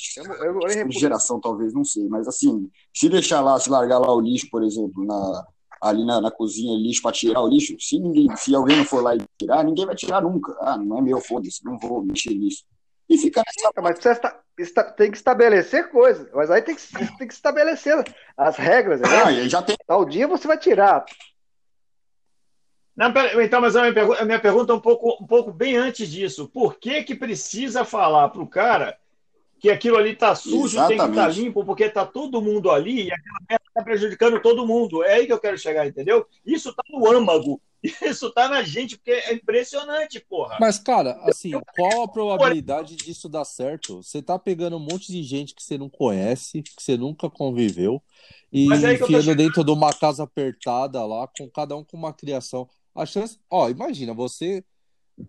[0.44, 4.20] eu, eu geração, talvez, não sei, mas assim, se deixar lá, se largar lá o
[4.20, 5.46] lixo, por exemplo, na,
[5.82, 9.02] ali na, na cozinha, lixo para tirar o lixo, se, ninguém, se alguém não for
[9.02, 10.56] lá e tirar, ninguém vai tirar nunca.
[10.60, 12.64] Ah, não é meu, foda-se, não vou mexer nisso.
[13.10, 13.72] E fica nessa...
[13.82, 16.82] Mas precisa está, tem que estabelecer coisas, mas aí tem que,
[17.18, 17.96] tem que estabelecer
[18.38, 19.02] as regras.
[19.02, 19.08] Né?
[19.08, 19.76] Ah, já tem.
[19.88, 21.06] Tal dia você vai tirar.
[22.96, 25.52] Não, pera, então, mas a minha, pergunta, a minha pergunta é um pouco, um pouco
[25.54, 26.50] bem antes disso.
[26.50, 28.98] Por que, que precisa falar para o cara
[29.60, 30.88] que aquilo ali está sujo, Exatamente.
[30.88, 34.42] tem que estar tá limpo, porque está todo mundo ali e aquela merda está prejudicando
[34.42, 35.04] todo mundo.
[35.04, 36.26] É aí que eu quero chegar, entendeu?
[36.46, 37.62] Isso está no âmago.
[38.02, 40.58] Isso tá na gente, porque é impressionante, porra.
[40.60, 44.04] Mas, cara, assim, qual a probabilidade disso dar certo?
[44.04, 48.02] Você tá pegando um monte de gente que você não conhece, que você nunca conviveu,
[48.52, 52.68] e enfiando dentro de uma casa apertada lá, com cada um com uma criação.
[52.94, 53.40] A chance.
[53.50, 54.64] Ó, imagina, você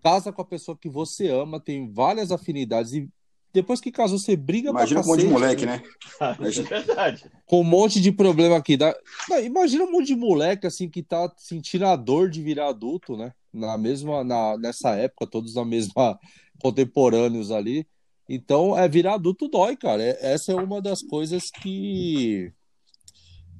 [0.03, 3.09] casa com a pessoa que você ama, tem várias afinidades, e
[3.53, 5.13] depois que casou, você briga Imagina pra.
[5.13, 5.83] Imagina um monte de moleque, né?
[6.19, 6.37] né?
[6.47, 7.31] é verdade.
[7.45, 8.77] Com um monte de problema aqui.
[8.77, 8.95] Dá...
[9.29, 13.17] Não, imagina um monte de moleque, assim, que tá sentindo a dor de virar adulto,
[13.17, 13.33] né?
[13.53, 16.17] Na mesma, na, nessa época, todos na mesma,
[16.61, 17.85] contemporâneos ali.
[18.27, 20.01] Então, é virar adulto dói, cara.
[20.01, 22.53] É, essa é uma das coisas que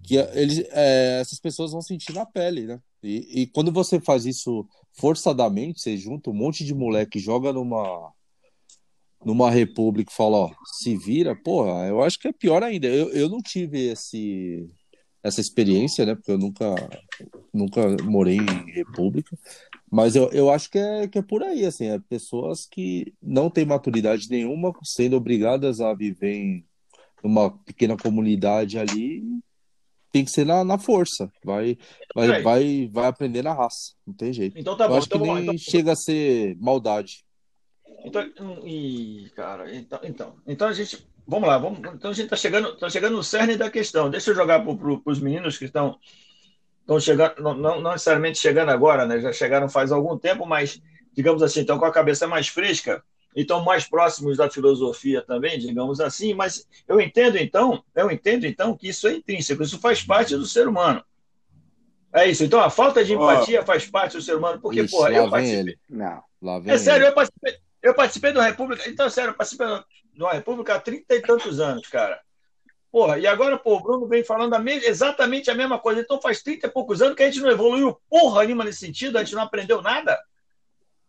[0.03, 2.81] que eles, é, essas pessoas vão sentir na pele, né?
[3.03, 8.11] E, e quando você faz isso forçadamente, você junta um monte de moleque joga numa
[9.23, 12.87] numa república e fala, ó, se vira, porra, eu acho que é pior ainda.
[12.87, 14.67] Eu, eu não tive esse,
[15.23, 16.15] essa experiência, né?
[16.15, 16.75] Porque eu nunca,
[17.53, 19.37] nunca morei em república.
[19.89, 23.49] Mas eu, eu acho que é, que é por aí, assim, é pessoas que não
[23.49, 26.65] têm maturidade nenhuma, sendo obrigadas a viver em
[27.23, 29.21] uma pequena comunidade ali,
[30.11, 31.31] tem que ser na, na força.
[31.43, 31.77] Vai,
[32.15, 34.57] vai, vai, vai aprender na raça, não tem jeito.
[34.57, 34.95] Então tá eu bom.
[34.95, 35.57] acho então, que nem então...
[35.57, 37.23] chega a ser maldade.
[38.03, 38.23] Então,
[38.63, 41.05] e, cara, então, então, então a gente.
[41.27, 44.09] Vamos lá, vamos, então a gente está chegando, tá chegando no cerne da questão.
[44.09, 45.97] Deixa eu jogar para pro, os meninos que estão,
[46.81, 49.19] estão chegando, não, não, necessariamente chegando agora, né?
[49.19, 50.81] Já chegaram faz algum tempo, mas,
[51.13, 53.03] digamos assim, estão com a cabeça mais fresca
[53.35, 56.33] e estão mais próximos da filosofia também, digamos assim.
[56.33, 60.45] Mas eu entendo então, eu entendo então que isso é intrínseco, isso faz parte do
[60.45, 61.03] ser humano.
[62.13, 62.43] É isso.
[62.43, 63.65] Então a falta de empatia oh.
[63.65, 65.59] faz parte do ser humano, porque, Ixi, porra, eu participei.
[65.59, 65.79] Ele.
[65.89, 66.21] Não.
[66.41, 67.11] Lá vem é sério, ele.
[67.11, 67.57] eu participei.
[67.81, 68.89] Eu participei da República.
[68.89, 72.21] Então, sério, eu participei da República há 30 e tantos anos, cara.
[72.91, 74.73] Porra, e agora, pô, o Bruno vem falando a me...
[74.73, 76.01] exatamente a mesma coisa.
[76.01, 79.17] Então faz 30 e poucos anos que a gente não evoluiu porra nenhuma nesse sentido,
[79.17, 80.19] a gente não aprendeu nada.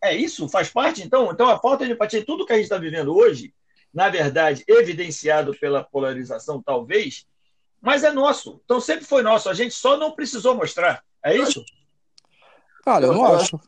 [0.01, 0.47] É isso?
[0.47, 1.29] Faz parte, então?
[1.31, 3.53] Então a falta de empatia, tudo que a gente está vivendo hoje,
[3.93, 7.27] na verdade, evidenciado pela polarização, talvez,
[7.81, 8.61] mas é nosso.
[8.63, 9.49] Então sempre foi nosso.
[9.49, 11.03] A gente só não precisou mostrar.
[11.21, 11.63] É isso?
[12.85, 13.59] Cara, eu não acho.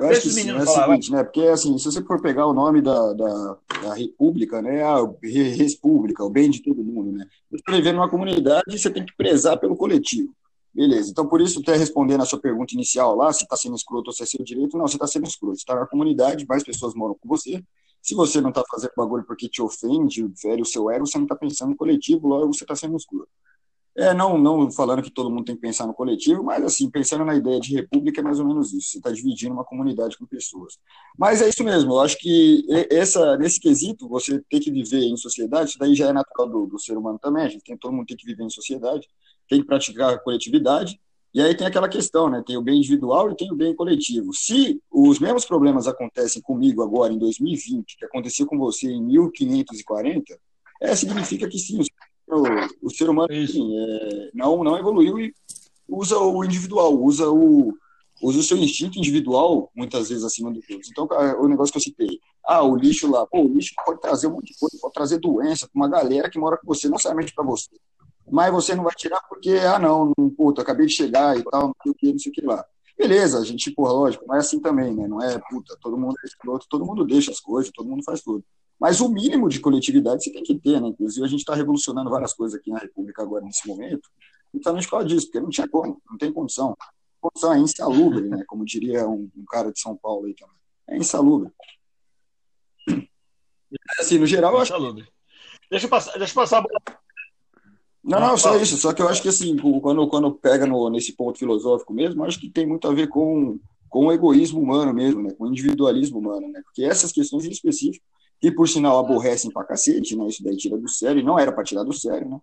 [0.00, 1.22] Eu acho que sim, é o seguinte, né?
[1.22, 4.82] Porque, assim, se você for pegar o nome da, da, da República, né?
[4.82, 7.26] A República, o bem de todo mundo, né?
[7.50, 10.34] Você viver numa comunidade, você tem que prezar pelo coletivo.
[10.72, 11.10] Beleza.
[11.10, 14.12] Então, por isso, até respondendo a sua pergunta inicial lá, se está sendo escroto ou
[14.14, 15.56] se é seu direito, não, você está sendo escroto.
[15.56, 17.62] Você está na comunidade, mais pessoas moram com você.
[18.00, 21.26] Se você não está fazendo bagulho porque te ofende, fere o seu ego, você não
[21.26, 23.28] está pensando no coletivo, logo você está sendo escroto.
[24.00, 27.22] É, não, não falando que todo mundo tem que pensar no coletivo, mas assim, pensando
[27.22, 28.92] na ideia de república é mais ou menos isso.
[28.92, 30.78] Você está dividindo uma comunidade com pessoas.
[31.18, 35.18] Mas é isso mesmo, eu acho que essa, nesse quesito, você ter que viver em
[35.18, 37.92] sociedade, isso daí já é natural do, do ser humano também, a gente tem, todo
[37.92, 39.06] mundo tem que viver em sociedade,
[39.46, 40.98] tem que praticar a coletividade,
[41.34, 42.42] e aí tem aquela questão, né?
[42.44, 44.32] Tem o bem individual e tem o bem coletivo.
[44.32, 50.40] Se os mesmos problemas acontecem comigo agora em 2020, que aconteceu com você em 1540,
[50.80, 51.82] é, significa que sim,
[52.34, 52.44] o,
[52.82, 55.34] o ser humano assim, é, não, não evoluiu e
[55.88, 57.74] usa o individual, usa o,
[58.22, 60.90] usa o seu instinto individual, muitas vezes, acima do outros.
[60.90, 61.08] Então,
[61.40, 64.32] o negócio que eu citei, ah, o lixo lá, pô, o lixo pode trazer um
[64.32, 67.34] monte de coisa, pode trazer doença para uma galera que mora com você, não somente
[67.34, 67.70] para você.
[68.30, 71.68] Mas você não vai tirar porque, ah, não, não puta, acabei de chegar e tal,
[71.68, 72.64] não sei o que, não sei o que lá.
[72.96, 75.08] Beleza, a gente, porra, lógico, não é assim também, né?
[75.08, 78.20] Não é, puta, todo mundo é escroto, todo mundo deixa as coisas, todo mundo faz
[78.20, 78.44] tudo.
[78.80, 80.88] Mas o mínimo de coletividade você tem que ter, né?
[80.88, 84.08] Inclusive, a gente está revolucionando várias coisas aqui na República agora, nesse momento,
[84.54, 86.74] justamente por causa disso, porque não tinha como, não tem condição.
[86.80, 88.42] A condição é insalubre, né?
[88.46, 90.56] Como diria um, um cara de São Paulo aí também.
[90.88, 91.52] É insalubre.
[93.98, 94.72] Assim, no geral, eu acho.
[94.72, 95.06] Insalubre.
[95.70, 96.80] Deixa eu passar, deixa eu passar a bola.
[98.02, 98.78] Não, não, só isso.
[98.78, 102.40] Só que eu acho que, assim, quando, quando pega no, nesse ponto filosófico mesmo, acho
[102.40, 105.34] que tem muito a ver com, com o egoísmo humano mesmo, né?
[105.34, 106.62] Com o individualismo humano, né?
[106.64, 108.02] Porque essas questões em específico
[108.40, 110.26] que por sinal aborrecem pra cacete, né?
[110.26, 112.40] Isso daí tira do sério, e não era para tirar do sério, né?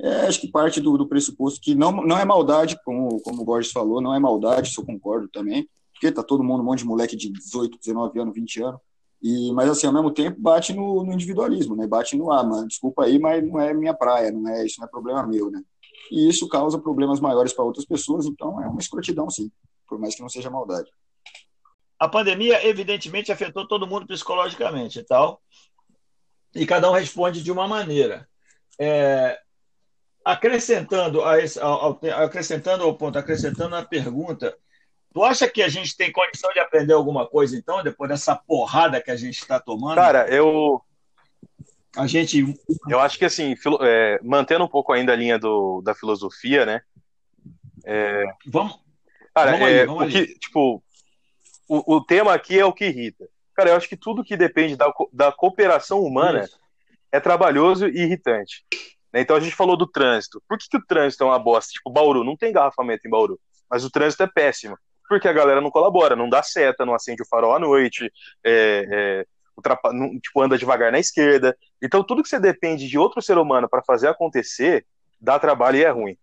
[0.00, 3.44] É, acho que parte do, do, pressuposto que não, não é maldade, como, como o
[3.44, 6.80] Borges falou, não é maldade, isso eu concordo também, porque tá todo mundo, um monte
[6.80, 8.80] de moleque de 18, 19 anos, 20 anos,
[9.20, 11.86] e, mas assim, ao mesmo tempo bate no, no individualismo, né?
[11.86, 14.86] Bate no, ah, mano, desculpa aí, mas não é minha praia, não é, isso não
[14.86, 15.60] é problema meu, né?
[16.12, 19.50] E isso causa problemas maiores para outras pessoas, então é uma escrotidão, sim,
[19.88, 20.88] por mais que não seja maldade
[21.98, 25.42] a pandemia, evidentemente, afetou todo mundo psicologicamente e tal.
[26.54, 28.28] E cada um responde de uma maneira.
[28.78, 29.38] É,
[30.24, 34.56] acrescentando, a esse, ao, ao, acrescentando ao ponto, acrescentando a pergunta,
[35.12, 39.00] tu acha que a gente tem condição de aprender alguma coisa, então, depois dessa porrada
[39.00, 39.96] que a gente está tomando?
[39.96, 40.80] Cara, eu.
[41.96, 42.54] a gente.
[42.88, 46.82] Eu acho que assim, é, mantendo um pouco ainda a linha do, da filosofia, né?
[47.84, 48.24] É...
[48.46, 48.78] Vamos.
[49.34, 50.82] Cara, vamos é, ali, vamos o que, tipo,
[51.68, 53.28] o, o tema aqui é o que irrita.
[53.54, 56.58] Cara, eu acho que tudo que depende da, da cooperação humana Isso.
[57.12, 58.64] é trabalhoso e irritante.
[59.12, 59.20] Né?
[59.20, 60.42] Então a gente falou do trânsito.
[60.48, 61.72] Por que, que o trânsito é uma bosta?
[61.72, 63.38] Tipo, Bauru, não tem engarrafamento em Bauru,
[63.70, 64.78] mas o trânsito é péssimo.
[65.08, 68.12] Porque a galera não colabora, não dá seta, não acende o farol à noite,
[68.44, 69.26] é, é,
[69.56, 71.56] ultrapa, não, tipo, anda devagar na esquerda.
[71.82, 74.86] Então tudo que você depende de outro ser humano para fazer acontecer,
[75.20, 76.16] dá trabalho e é ruim.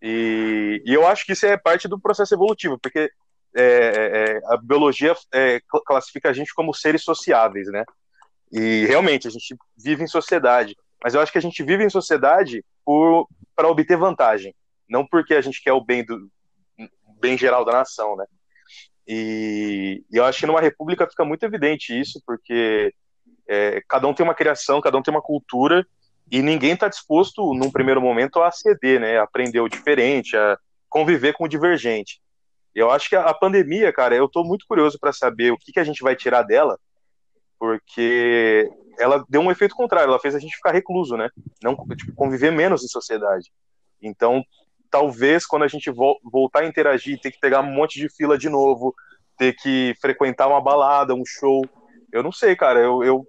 [0.00, 3.10] E, e, eu acho que isso é parte do processo evolutivo, porque
[3.56, 7.84] é, é, a biologia é, classifica a gente como seres sociáveis, né?
[8.52, 10.76] E realmente a gente vive em sociedade.
[11.02, 12.64] Mas eu acho que a gente vive em sociedade
[13.54, 14.54] para obter vantagem,
[14.88, 16.30] não porque a gente quer o bem do
[17.18, 18.26] bem geral da nação, né?
[19.08, 22.92] E, e eu acho que numa república fica muito evidente isso, porque
[23.48, 25.86] é, cada um tem uma criação, cada um tem uma cultura,
[26.30, 29.18] e ninguém está disposto, num primeiro momento, a ceder, né?
[29.18, 32.20] A aprender o diferente, a conviver com o divergente.
[32.76, 35.80] Eu acho que a, pandemia, cara, eu estou muito curioso para saber o que, que
[35.80, 36.78] a gente vai tirar dela,
[37.58, 41.30] porque ela deu um efeito contrário, ela fez a gente ficar recluso, né?
[41.62, 43.50] Não tipo, conviver menos em sociedade.
[44.02, 44.44] Então,
[44.90, 48.36] talvez quando a gente vo voltar a interagir, ter que pegar um monte de fila
[48.36, 48.94] de novo,
[49.38, 51.64] ter que frequentar uma balada, um show,
[52.12, 53.26] eu não sei, cara, eu, eu,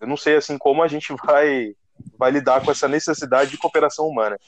[0.00, 1.74] eu não sei assim como a gente vai
[2.18, 4.38] vai lidar com essa necessidade de cooperação humana.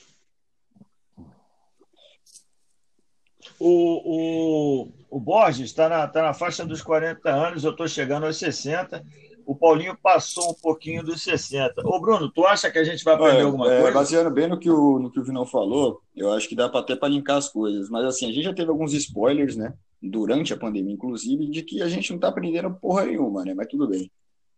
[3.60, 8.26] O, o, o Borges está na, tá na faixa dos 40 anos, eu estou chegando
[8.26, 9.02] aos 60
[9.48, 11.80] o Paulinho passou um pouquinho dos 60.
[11.82, 13.94] Ô, Bruno, tu acha que a gente vai aprender alguma é, coisa?
[13.94, 16.80] Baseando bem no que o, no que o Vinão falou, eu acho que dá para
[16.80, 17.88] até para linkar as coisas.
[17.88, 19.72] Mas assim, a gente já teve alguns spoilers, né?
[20.02, 23.54] Durante a pandemia, inclusive, de que a gente não está aprendendo porra nenhuma, né?
[23.54, 24.12] Mas tudo bem.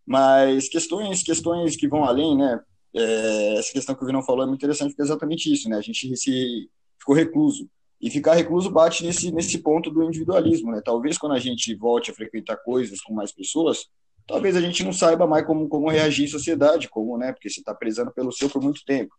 [0.05, 2.61] Mas questões, questões que vão além, né?
[2.93, 5.77] É, essa questão que o Vinão falou é muito interessante, porque é exatamente isso, né?
[5.77, 7.71] A gente se, ficou recluso.
[8.01, 10.81] E ficar recluso bate nesse, nesse ponto do individualismo, né?
[10.85, 13.87] Talvez quando a gente volte a frequentar coisas com mais pessoas,
[14.27, 17.33] talvez a gente não saiba mais como, como reagir em sociedade, como, né?
[17.33, 19.15] Porque você está prezando pelo seu por muito tempo.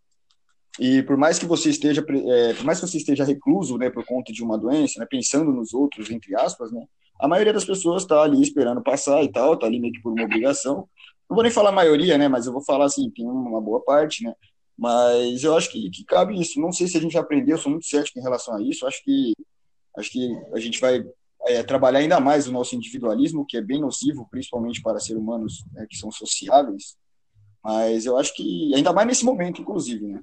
[0.80, 4.06] E por mais que você esteja, é, por mais que você esteja recluso, né, por
[4.06, 6.86] conta de uma doença, né, pensando nos outros, entre aspas, né,
[7.20, 10.14] a maioria das pessoas está ali esperando passar e tal, está ali meio que por
[10.14, 10.88] uma obrigação.
[11.30, 14.24] Não vou nem falar maioria, né, mas eu vou falar assim, tem uma boa parte,
[14.24, 14.34] né.
[14.82, 16.60] Mas eu acho que, que cabe isso.
[16.60, 18.88] Não sei se a gente aprendeu, sou muito cético em relação a isso.
[18.88, 19.36] Acho que
[19.96, 21.06] acho que a gente vai
[21.46, 25.64] é, trabalhar ainda mais o nosso individualismo, que é bem nocivo, principalmente para seres humanos
[25.72, 26.98] né, que são sociáveis.
[27.64, 30.20] Mas eu acho que, ainda mais nesse momento, inclusive, né?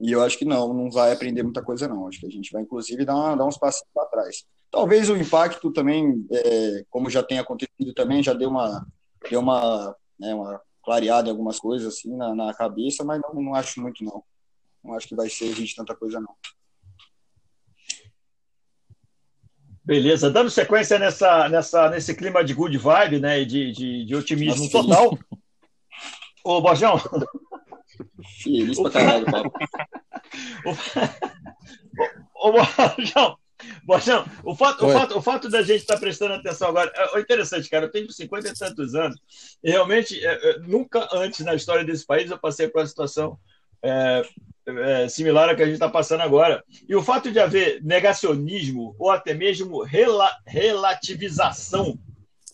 [0.00, 2.06] E eu acho que não, não vai aprender muita coisa, não.
[2.06, 4.44] Acho que a gente vai, inclusive, dar, dar uns passos para trás.
[4.70, 8.86] Talvez o impacto também, é, como já tem acontecido também, já deu uma,
[9.28, 13.54] deu uma, né, uma clareada em algumas coisas assim na, na cabeça, mas não, não
[13.54, 14.24] acho muito, não.
[14.82, 16.34] Não acho que vai ser gente tanta coisa, não.
[19.84, 24.64] Beleza, dando sequência nessa, nessa, nesse clima de good vibe, né, de, de, de otimismo
[24.64, 25.18] Nossa, total.
[26.42, 26.96] Ô, Bojão.
[28.42, 29.52] Feliz pra caralho, papo.
[32.34, 33.38] Ô, Bojão,
[33.82, 37.20] Bojão, o fato, o, fato, o fato da gente estar tá prestando atenção agora é
[37.20, 37.86] interessante, cara.
[37.86, 39.18] Eu tenho 50 e tantos anos
[39.62, 43.38] e realmente é, é, nunca antes na história desse país eu passei por uma situação
[43.82, 44.22] é,
[44.66, 46.62] é, similar à que a gente está passando agora.
[46.88, 51.98] E o fato de haver negacionismo ou até mesmo rela relativização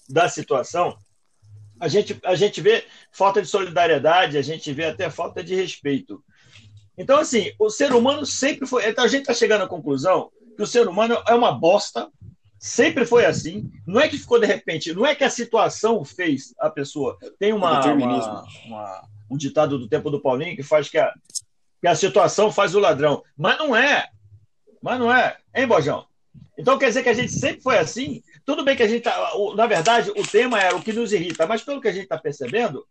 [0.08, 0.96] da situação,
[1.80, 6.22] a gente, a gente vê falta de solidariedade, a gente vê até falta de respeito.
[6.96, 8.88] Então, assim, o ser humano sempre foi.
[8.88, 12.08] Então, a gente está chegando à conclusão que o ser humano é uma bosta,
[12.58, 13.70] sempre foi assim.
[13.86, 17.18] Não é que ficou de repente, não é que a situação fez a pessoa.
[17.38, 21.12] Tem uma, uma, uma um ditado do tempo do Paulinho que faz que a,
[21.80, 23.22] que a situação faz o ladrão.
[23.36, 24.08] Mas não é.
[24.80, 25.36] Mas não é.
[25.54, 26.06] Hein, Bojão?
[26.56, 28.22] Então quer dizer que a gente sempre foi assim?
[28.44, 31.46] Tudo bem que a gente tá, Na verdade, o tema era o que nos irrita,
[31.46, 32.86] mas pelo que a gente está percebendo,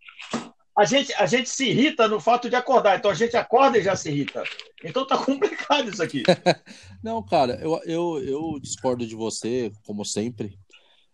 [0.77, 2.97] a gente, a gente se irrita no fato de acordar.
[2.97, 4.43] Então a gente acorda e já se irrita.
[4.83, 6.23] Então tá complicado isso aqui.
[7.03, 10.57] não, cara, eu, eu, eu discordo de você, como sempre.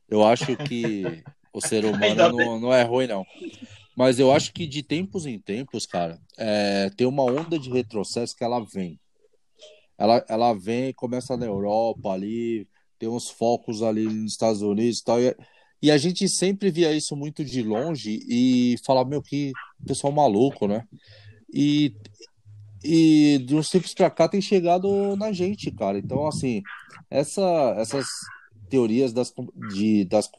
[0.08, 1.04] Eu acho que
[1.54, 3.26] o ser humano não, não é ruim, não.
[3.96, 8.36] Mas eu acho que de tempos em tempos, cara, é, tem uma onda de retrocesso
[8.36, 8.98] que ela vem.
[9.98, 12.66] Ela, ela vem, começa na Europa ali,
[12.98, 15.22] tem uns focos ali nos Estados Unidos e tal.
[15.22, 15.36] E,
[15.82, 19.52] e a gente sempre via isso muito de longe e falava, meu, que
[19.86, 20.86] pessoal maluco, né?
[21.54, 21.94] E,
[22.84, 25.98] e de uns tempos pra cá tem chegado na gente, cara.
[25.98, 26.62] Então, assim,
[27.10, 28.06] essa, essas
[28.70, 29.34] teorias das,
[29.74, 30.30] de, das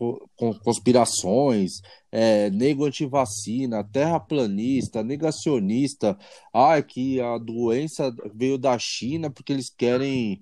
[0.63, 6.17] conspirações, é, nego antivacina, terraplanista, negacionista,
[6.53, 10.41] ah, que a doença veio da China porque eles querem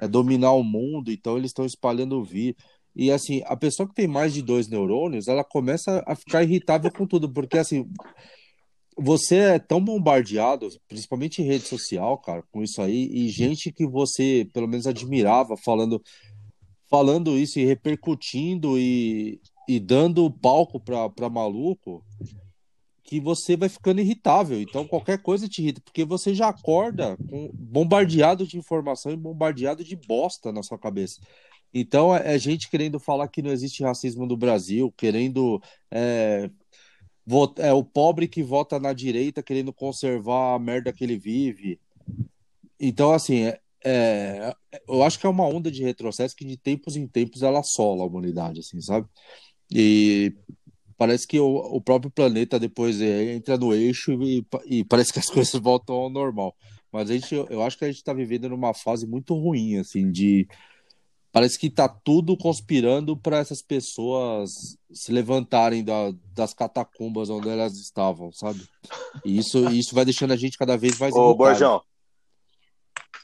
[0.00, 2.60] é, dominar o mundo, então eles estão espalhando o vírus.
[2.98, 6.90] E assim, a pessoa que tem mais de dois neurônios, ela começa a ficar irritável
[6.90, 7.88] com tudo, porque assim,
[8.98, 13.86] você é tão bombardeado, principalmente em rede social, cara, com isso aí, e gente que
[13.86, 16.02] você pelo menos admirava falando
[16.90, 22.02] falando isso e repercutindo e, e dando palco para maluco,
[23.04, 24.60] que você vai ficando irritável.
[24.60, 29.84] Então qualquer coisa te irrita, porque você já acorda com, bombardeado de informação e bombardeado
[29.84, 31.20] de bosta na sua cabeça.
[31.72, 36.50] Então é, é gente querendo falar que não existe racismo no Brasil, querendo é,
[37.58, 41.78] é o pobre que vota na direita querendo conservar a merda que ele vive.
[42.80, 44.54] Então, assim, é, é,
[44.88, 48.02] eu acho que é uma onda de retrocesso que de tempos em tempos ela assola
[48.02, 49.06] a humanidade, assim, sabe?
[49.70, 50.34] E
[50.96, 55.18] parece que o, o próprio planeta depois é, entra no eixo e, e, parece que
[55.18, 56.56] as coisas voltam ao normal.
[56.92, 60.10] Mas a gente, eu acho que a gente está vivendo numa fase muito ruim, assim,
[60.10, 60.48] de
[61.32, 67.74] parece que tá tudo conspirando para essas pessoas se levantarem da, das catacumbas onde elas
[67.74, 68.66] estavam, sabe?
[69.24, 71.82] E isso, isso vai deixando a gente cada vez mais Ô, Borjão.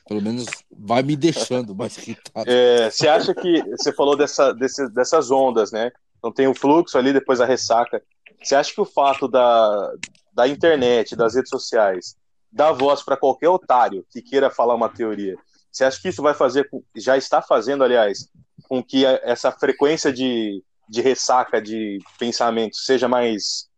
[0.06, 2.48] Pelo menos vai me deixando mais irritado.
[2.48, 5.90] É, você acha que você falou dessa, desse, dessas ondas, né?
[6.18, 8.02] Então tem o fluxo ali, depois a ressaca.
[8.42, 9.92] Você acha que o fato da,
[10.32, 12.16] da internet, das redes sociais,
[12.52, 15.36] dar voz para qualquer otário que queira falar uma teoria,
[15.74, 18.28] você acha que isso vai fazer, já está fazendo, aliás,
[18.68, 23.68] com que essa frequência de, de ressaca de pensamento seja mais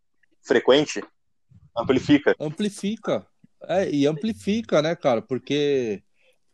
[0.43, 1.03] frequente?
[1.75, 2.37] Amplifica?
[2.39, 3.27] Amplifica.
[3.63, 5.23] É, e amplifica, né, cara?
[5.23, 6.03] Porque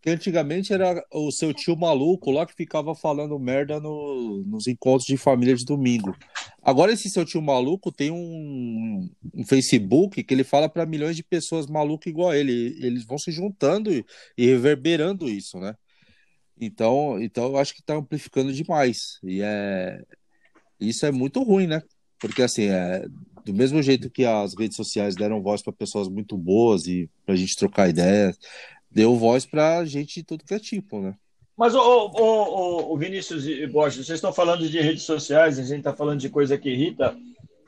[0.02, 5.06] que antigamente era o seu tio maluco lá que ficava falando merda no, nos encontros
[5.06, 6.12] de família de domingo.
[6.60, 11.22] Agora esse seu tio maluco tem um, um Facebook que ele fala para milhões de
[11.22, 12.76] pessoas malucas igual a ele.
[12.84, 14.04] Eles vão se juntando e,
[14.36, 15.76] e reverberando isso, né?
[16.60, 19.20] Então, então eu acho que está amplificando demais.
[19.22, 20.02] E é
[20.80, 21.80] isso é muito ruim, né?
[22.18, 23.06] Porque assim, é,
[23.44, 27.34] do mesmo jeito que as redes sociais deram voz para pessoas muito boas e para
[27.34, 28.36] a gente trocar ideias,
[28.94, 31.14] deu voz para gente de tudo que é tipo, né?
[31.56, 35.78] Mas, o, o, o, Vinícius e Borges, vocês estão falando de redes sociais, a gente
[35.78, 37.16] está falando de coisa que irrita,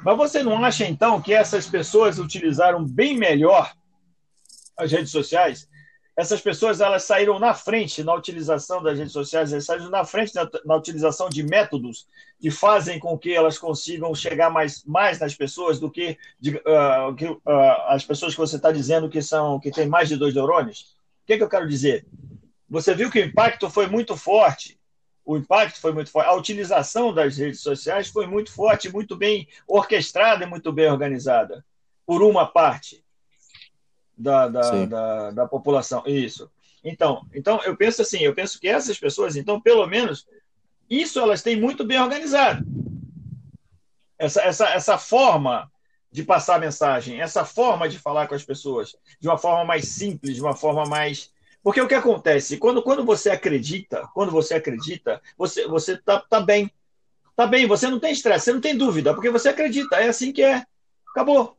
[0.02, 3.72] mas você não acha, então, que essas pessoas utilizaram bem melhor
[4.76, 5.68] as redes sociais?
[6.16, 10.34] Essas pessoas elas saíram na frente na utilização das redes sociais, elas saíram na frente
[10.34, 12.06] na, na utilização de métodos
[12.40, 17.14] que fazem com que elas consigam chegar mais, mais nas pessoas do que, de, uh,
[17.16, 17.40] que uh,
[17.88, 20.94] as pessoas que você está dizendo que são que têm mais de dois neurônios?
[21.24, 22.06] O que, que eu quero dizer?
[22.68, 24.78] Você viu que o impacto foi muito forte.
[25.24, 26.28] O impacto foi muito forte.
[26.28, 31.64] A utilização das redes sociais foi muito forte, muito bem orquestrada e muito bem organizada,
[32.04, 33.02] por uma parte
[34.16, 36.02] da, da, da, da, população.
[36.06, 36.50] Isso.
[36.84, 40.26] Então, então, eu penso assim, eu penso que essas pessoas, então, pelo menos,
[40.90, 42.66] isso elas têm muito bem organizado.
[44.18, 45.72] Essa, essa, essa forma
[46.14, 49.88] de passar a mensagem, essa forma de falar com as pessoas, de uma forma mais
[49.88, 51.32] simples, de uma forma mais.
[51.60, 52.56] Porque o que acontece?
[52.56, 56.70] Quando, quando você acredita, quando você acredita, você, você tá, tá bem.
[57.34, 60.32] Tá bem, você não tem estresse, você não tem dúvida, porque você acredita, é assim
[60.32, 60.64] que é.
[61.10, 61.58] Acabou.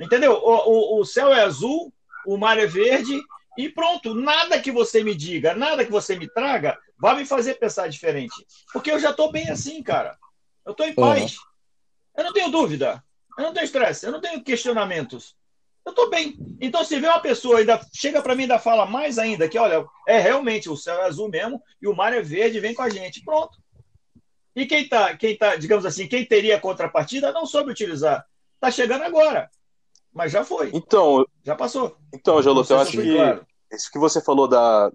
[0.00, 0.32] Entendeu?
[0.32, 1.92] O, o, o céu é azul,
[2.26, 3.20] o mar é verde,
[3.58, 4.14] e pronto.
[4.14, 8.46] Nada que você me diga, nada que você me traga, vai me fazer pensar diferente.
[8.72, 10.16] Porque eu já estou bem assim, cara.
[10.64, 11.36] Eu estou em paz.
[11.36, 11.42] Uhum.
[12.16, 13.04] Eu não tenho dúvida.
[13.38, 15.34] Eu não tenho estresse, eu não tenho questionamentos.
[15.84, 16.36] Eu estou bem.
[16.60, 19.58] Então, se vê uma pessoa ainda chega para mim e ainda fala mais ainda que,
[19.58, 22.82] olha, é realmente o céu é azul mesmo e o mar é verde, vem com
[22.82, 23.22] a gente.
[23.22, 23.58] Pronto.
[24.56, 28.24] E quem está, quem tá, digamos assim, quem teria contrapartida não soube utilizar.
[28.54, 29.50] Está chegando agora.
[30.12, 30.70] Mas já foi.
[30.72, 31.96] Então, já passou.
[32.14, 33.46] Então, Joloto, eu acho que claro.
[33.72, 34.90] isso que você falou da,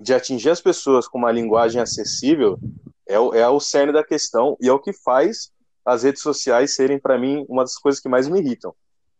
[0.00, 2.58] de atingir as pessoas com uma linguagem acessível
[3.06, 5.50] é o, é o cerne da questão e é o que faz
[5.88, 8.74] as redes sociais serem, para mim, uma das coisas que mais me irritam.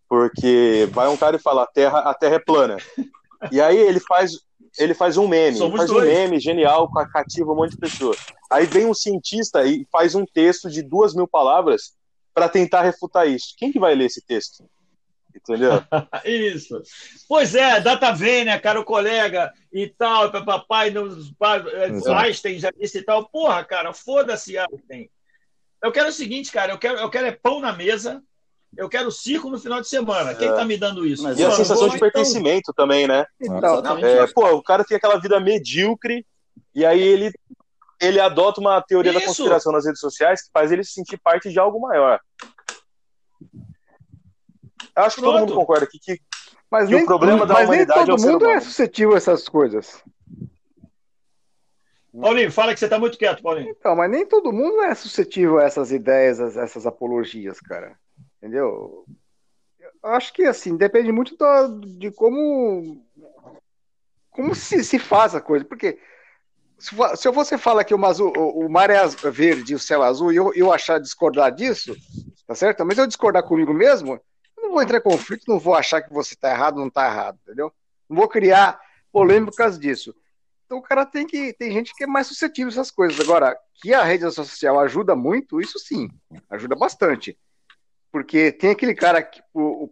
[0.07, 2.77] Porque vai um cara e fala, a Terra, a terra é plana.
[3.51, 4.33] E aí ele faz,
[4.79, 6.05] ele faz um meme, faz dois.
[6.05, 8.19] um meme genial, cativa um monte de pessoas.
[8.51, 11.95] Aí vem um cientista e faz um texto de duas mil palavras
[12.35, 13.55] para tentar refutar isso.
[13.57, 14.64] Quem que vai ler esse texto?
[15.35, 15.83] Entendeu?
[16.25, 16.83] isso.
[17.27, 21.33] Pois é, data vênia, cara, o colega e tal, papai, nos,
[22.07, 23.27] Einstein já disse e tal.
[23.27, 25.09] Porra, cara, foda-se Einstein.
[25.83, 28.22] Eu quero o seguinte, cara, eu quero, eu quero é pão na mesa,
[28.76, 30.35] eu quero circo no final de semana.
[30.35, 30.64] Quem está é.
[30.64, 31.22] me dando isso?
[31.22, 32.74] Mas e a sensação de pertencimento então...
[32.74, 33.24] também, né?
[33.41, 36.26] Então, é, pô, o cara tem aquela vida medíocre
[36.74, 37.33] e aí ele
[38.01, 39.20] ele adota uma teoria Isso.
[39.20, 42.20] da conspiração nas redes sociais que faz ele se sentir parte de algo maior.
[44.97, 45.39] Eu acho que Pronto.
[45.39, 46.20] todo mundo concorda aqui que,
[46.70, 49.16] mas que nem, o problema da mas humanidade nem todo é mundo é suscetível a
[49.16, 50.03] essas coisas.
[52.13, 53.71] Paulinho, fala que você está muito quieto, Paulinho.
[53.71, 57.99] Então, mas nem todo mundo é suscetível a essas ideias, a essas apologias, cara.
[58.39, 59.05] Entendeu?
[59.81, 61.37] Eu acho que, assim, depende muito
[61.99, 63.05] de como
[64.39, 65.65] como se, se faz a coisa.
[65.65, 65.99] Porque
[66.79, 70.05] se, se você fala que o, azul, o, o mar é verde e o céu
[70.05, 71.97] é azul e eu, eu achar discordar disso,
[72.47, 72.85] tá certo?
[72.87, 74.21] Mas eu discordar comigo mesmo,
[74.57, 76.89] eu não vou entrar em conflito, não vou achar que você está errado ou não
[76.89, 77.73] está errado, entendeu?
[78.09, 78.81] Não vou criar
[79.11, 80.15] polêmica por causa disso.
[80.69, 81.55] Então o cara tem que.
[81.55, 83.19] Tem gente que é mais suscetível a essas coisas.
[83.19, 86.11] Agora, que a rede social ajuda muito, isso sim,
[86.51, 87.39] ajuda bastante.
[88.12, 89.43] Porque tem aquele cara que,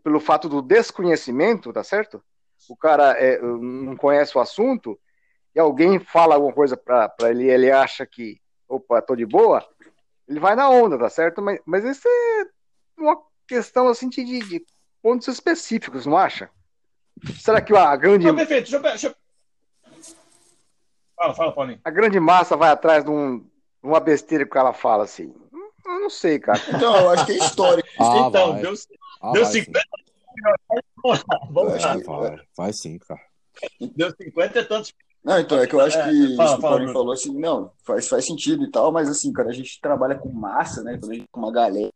[0.04, 2.22] pelo fato do desconhecimento, tá certo?
[2.68, 5.00] O cara é, não conhece o assunto,
[5.54, 9.66] e alguém fala alguma coisa para ele, ele acha que, opa, tô de boa,
[10.28, 11.40] ele vai na onda, tá certo?
[11.40, 12.44] Mas, mas isso é
[12.98, 14.66] uma questão assim de, de
[15.00, 16.50] pontos específicos, não acha?
[17.38, 18.26] Será que a grande.
[18.26, 19.14] Não, perfeito, deixa eu, deixa eu...
[21.16, 21.80] Fala, fala, Paulinho.
[21.84, 23.46] A grande massa vai atrás de, um, de
[23.82, 25.34] uma besteira que ela fala assim.
[25.84, 26.60] Eu não sei, cara.
[26.68, 27.88] Então, eu acho que é histórico.
[27.98, 28.62] Ah, então, vai.
[28.62, 28.74] deu,
[29.22, 29.80] ah, deu 50
[31.50, 31.96] Vamos lá.
[31.96, 33.20] Vai, vai sim, cara.
[33.80, 34.92] Deu 50 e tantos.
[35.24, 37.36] Não, então, é que eu acho que é, isso fala, que o Paulinho falou assim,
[37.36, 41.00] não, faz, faz sentido e tal, mas assim, cara, a gente trabalha com massa, né?
[41.02, 41.90] Gente com uma galera.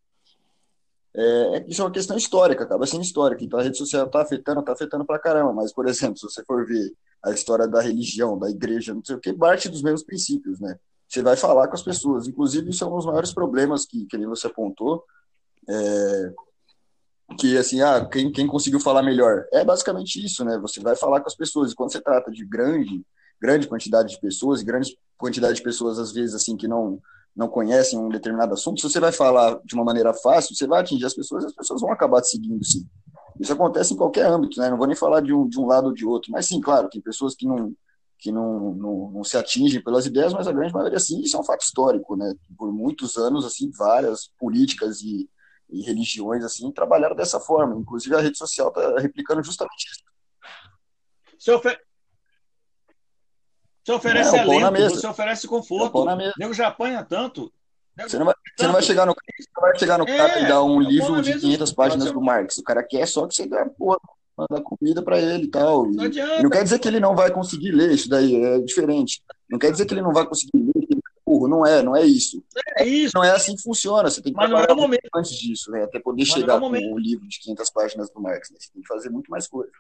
[1.15, 3.45] É, é, isso é uma questão histórica, acaba sendo histórica.
[3.45, 5.53] Então a rede social tá afetando, tá afetando pra caramba.
[5.53, 6.93] Mas, por exemplo, se você for ver
[7.23, 10.77] a história da religião, da igreja, não sei o que, parte dos mesmos princípios, né?
[11.09, 12.29] Você vai falar com as pessoas.
[12.29, 15.05] Inclusive, isso é um dos maiores problemas que, que você apontou.
[15.69, 16.33] É,
[17.39, 19.45] que assim, ah, quem, quem conseguiu falar melhor?
[19.53, 20.59] É basicamente isso, né?
[20.59, 21.73] Você vai falar com as pessoas.
[21.73, 23.03] E quando você trata de grande,
[23.41, 27.01] grande quantidade de pessoas, grande quantidade de pessoas, às vezes, assim, que não,
[27.35, 30.81] não conhecem um determinado assunto, se você vai falar de uma maneira fácil, você vai
[30.81, 32.87] atingir as pessoas as pessoas vão acabar te seguindo, sim.
[33.39, 34.69] Isso acontece em qualquer âmbito, né?
[34.69, 36.89] Não vou nem falar de um, de um lado ou de outro, mas sim, claro,
[36.89, 37.75] tem pessoas que não
[38.21, 41.41] que não, não, não se atingem pelas ideias, mas a grande maioria sim, isso é
[41.41, 42.35] um fato histórico, né?
[42.57, 45.27] Por muitos anos, assim, várias políticas e,
[45.71, 47.81] e religiões assim trabalharam dessa forma.
[47.81, 50.05] Inclusive a rede social está replicando justamente isso.
[51.39, 51.81] Você, ofer...
[53.85, 56.09] você oferece é, alento, você oferece conforto.
[56.09, 57.53] É o nego já apanha tanto.
[57.99, 60.49] Você não, vai, você não vai chegar no, você vai chegar no cara é, e
[60.49, 62.57] dar um livro de 500 páginas do Marx.
[62.59, 63.99] O cara quer só que você dê porra,
[64.37, 65.91] manda comida para ele e tal.
[65.91, 69.23] Não, e não quer dizer que ele não vai conseguir ler isso daí, é diferente.
[69.51, 71.83] Não quer dizer que ele não vai conseguir ler, que ele é burro, não é,
[71.83, 72.43] não é isso.
[72.79, 73.13] É isso.
[73.15, 75.09] Não é assim que funciona, você tem que Mas trabalhar é momento.
[75.15, 78.21] antes disso, né, até poder Mas chegar é com o livro de 500 páginas do
[78.21, 79.73] Marx, né, você tem que fazer muito mais coisa.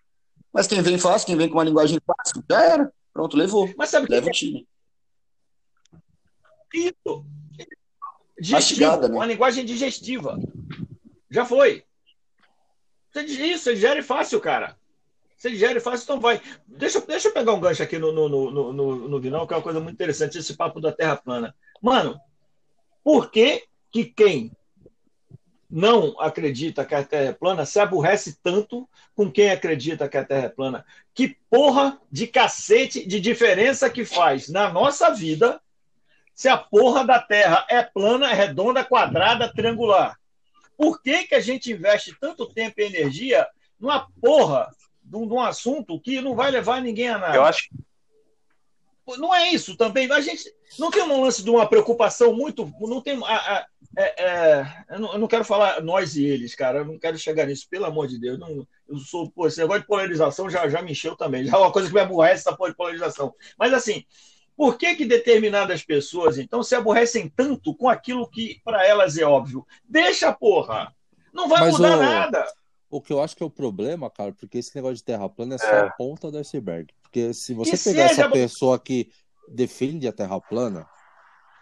[0.52, 3.72] Mas quem vem fácil, quem vem com uma linguagem fácil, já era, pronto, levou.
[3.76, 4.30] Mas sabe Leva que...
[4.30, 4.68] o time.
[6.72, 7.26] Isso.
[8.50, 9.14] Mastigada, né?
[9.14, 10.38] uma linguagem digestiva.
[11.30, 11.84] Já foi.
[13.14, 14.76] Isso, você digere fácil, cara.
[15.36, 16.40] Você digere fácil, então vai.
[16.66, 19.56] Deixa, deixa eu pegar um gancho aqui no, no, no, no, no Vinão, que é
[19.56, 21.54] uma coisa muito interessante, esse papo da Terra plana.
[21.82, 22.20] Mano,
[23.02, 24.52] por que, que quem
[25.70, 30.24] não acredita que a Terra é plana se aborrece tanto com quem acredita que a
[30.24, 30.84] Terra é plana?
[31.14, 35.60] Que porra de cacete de diferença que faz na nossa vida
[36.34, 40.18] se a porra da Terra é plana, redonda, quadrada, triangular?
[40.76, 43.46] Por que, que a gente investe tanto tempo e energia
[43.78, 47.36] numa porra de um, de um assunto que não vai levar ninguém a nada?
[47.36, 47.68] Eu acho
[49.18, 50.10] não é isso também.
[50.10, 50.44] A gente
[50.78, 52.72] não tem um lance de uma preocupação muito.
[52.80, 53.20] Não tem.
[53.24, 53.66] A, a,
[53.96, 56.78] é, é, eu, não, eu, não, quero falar nós e eles, cara.
[56.78, 58.38] Eu não quero chegar nisso, pelo amor de Deus.
[58.38, 59.30] Não, eu sou.
[59.30, 61.44] Pô, esse negócio de polarização já, já me encheu também.
[61.44, 63.34] Já é uma coisa que me aborrece essa porra de polarização.
[63.58, 64.04] Mas assim,
[64.56, 69.24] por que, que determinadas pessoas, então, se aborrecem tanto com aquilo que para elas é
[69.24, 69.66] óbvio?
[69.88, 70.94] Deixa, porra!
[71.32, 72.00] Não vai Mas mudar o...
[72.00, 72.46] nada.
[72.90, 75.54] O que eu acho que é o problema, cara, porque esse negócio de terra plana
[75.54, 75.80] é só é.
[75.80, 76.92] a ponta do iceberg.
[77.02, 78.22] Porque se você que pegar seja...
[78.22, 79.10] essa pessoa que
[79.48, 80.88] defende a terra plana,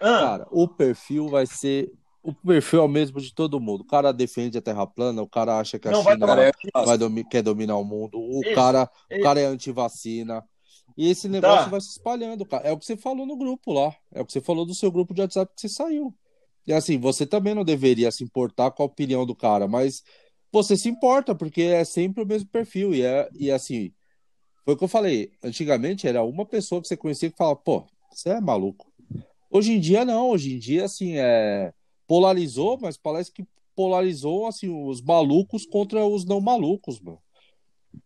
[0.00, 0.20] ah.
[0.20, 1.92] cara, o perfil vai ser.
[2.22, 3.82] O perfil é o mesmo de todo mundo.
[3.82, 6.52] O cara defende a terra plana, o cara acha que a Não, China vai,
[6.84, 9.20] vai domi quer dominar o mundo, o isso, cara, isso.
[9.20, 10.44] o cara é anti-vacina.
[10.96, 11.70] E esse negócio tá.
[11.70, 12.68] vai se espalhando, cara.
[12.68, 13.94] É o que você falou no grupo lá.
[14.12, 16.12] É o que você falou do seu grupo de WhatsApp que você saiu.
[16.66, 20.02] E assim, você também não deveria se importar com a opinião do cara, mas
[20.52, 22.94] você se importa, porque é sempre o mesmo perfil.
[22.94, 23.92] E, é, e assim,
[24.64, 25.32] foi o que eu falei.
[25.42, 28.92] Antigamente era uma pessoa que você conhecia que falava, pô, você é maluco.
[29.50, 31.72] Hoje em dia não, hoje em dia assim é
[32.08, 33.46] polarizou, mas parece que
[33.76, 37.20] polarizou assim os malucos contra os não malucos, mano.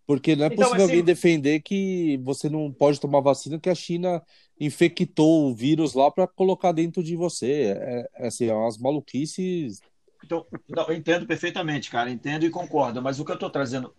[0.07, 0.93] Porque não é então, possível assim...
[0.93, 4.23] alguém defender que você não pode tomar vacina que a China
[4.61, 7.75] infectou o vírus lá para colocar dentro de você.
[7.79, 9.81] É, é assim, é umas maluquices.
[10.25, 13.93] Então, não, eu entendo perfeitamente, cara, entendo e concordo, mas o que eu estou trazendo,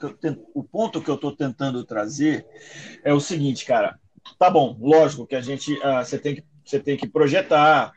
[0.54, 2.45] o ponto que eu estou tentando trazer
[3.04, 3.99] é o seguinte, cara.
[4.39, 7.91] Tá bom, lógico que a gente, ah, você tem que, você tem que projetar,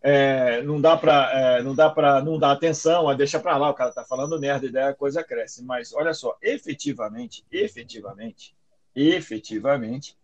[0.00, 3.74] é, não dá para é, não dá para não dar atenção, deixa para lá, o
[3.74, 5.64] cara tá falando merda, e daí a coisa cresce.
[5.64, 8.54] Mas olha só, efetivamente, efetivamente,
[8.94, 10.16] efetivamente,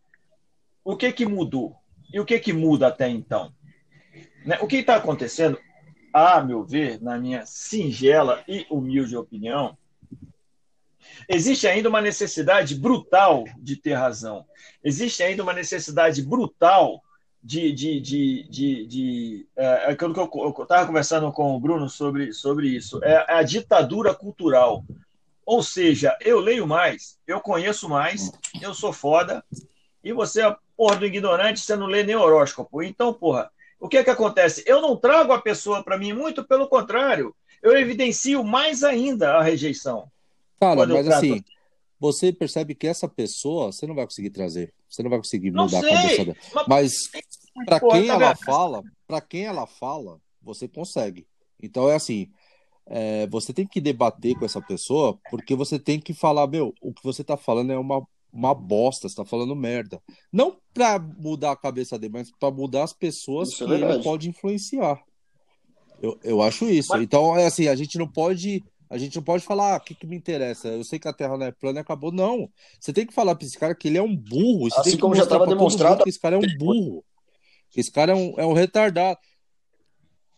[0.84, 1.76] o que que mudou?
[2.12, 3.52] E o que que muda até então?
[4.44, 4.58] Né?
[4.60, 5.58] O que está acontecendo,
[6.12, 9.76] a meu ver, na minha singela e humilde opinião,
[11.28, 14.46] existe ainda uma necessidade brutal de ter razão.
[14.82, 17.02] Existe ainda uma necessidade brutal
[17.44, 17.72] de.
[17.72, 22.68] de, de, de, de é, aquilo que eu estava conversando com o Bruno sobre, sobre
[22.68, 22.98] isso.
[23.04, 24.82] É a ditadura cultural.
[25.46, 28.32] Ou seja, eu leio mais, eu conheço mais,
[28.62, 29.44] eu sou foda,
[30.02, 32.82] e você é porra do ignorante, você não lê nem horóscopo.
[32.82, 34.64] Então, porra, o que é que acontece?
[34.66, 39.42] Eu não trago a pessoa para mim, muito pelo contrário, eu evidencio mais ainda a
[39.42, 40.10] rejeição.
[40.58, 41.44] Cara, mas assim,
[42.00, 44.72] você percebe que essa pessoa você não vai conseguir trazer.
[44.88, 46.36] Você não vai conseguir mudar a cabeça dela.
[46.54, 46.92] Mas, mas
[47.64, 51.26] para quem tá ela fala, para quem ela fala, você consegue.
[51.62, 52.28] Então é assim,
[52.86, 56.92] é, você tem que debater com essa pessoa, porque você tem que falar, meu, o
[56.92, 60.02] que você está falando é uma, uma bosta, você tá falando merda.
[60.32, 63.90] Não para mudar a cabeça dele, mas para mudar as pessoas isso é que é
[63.92, 65.02] ele pode influenciar.
[66.02, 66.90] Eu, eu acho isso.
[66.90, 67.02] Mas...
[67.02, 69.94] Então, é assim, a gente não pode a gente não pode falar, ah, o que,
[69.94, 70.68] que me interessa?
[70.68, 72.12] Eu sei que a Terra não é plana e acabou.
[72.12, 72.48] Não.
[72.78, 74.70] Você tem que falar para esse cara que ele é um burro.
[74.70, 76.04] Você assim como já estava demonstrado.
[76.04, 77.04] Que esse cara é um burro.
[77.76, 79.18] Esse cara é um, é um retardado.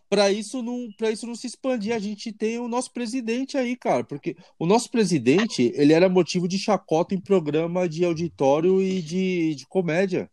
[0.08, 4.04] Para isso não, isso não se expandir, a gente tem o nosso presidente aí, cara,
[4.04, 9.56] porque o nosso presidente, ele era motivo de chacota em programa de auditório e de,
[9.56, 10.30] de comédia.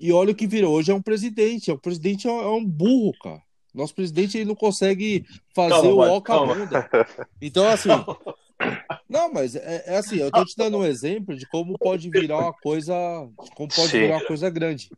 [0.00, 3.12] E olha o que virou, hoje é um presidente, é um presidente é um burro,
[3.22, 3.42] cara.
[3.74, 6.88] Nosso presidente ele não consegue fazer calma, o ó com a bunda.
[7.40, 7.90] Então, assim.
[9.06, 12.38] Não, mas é, é, assim, eu tô te dando um exemplo de como pode virar
[12.38, 12.94] uma coisa.
[13.54, 14.00] Como pode Sim.
[14.00, 14.88] virar uma coisa grande.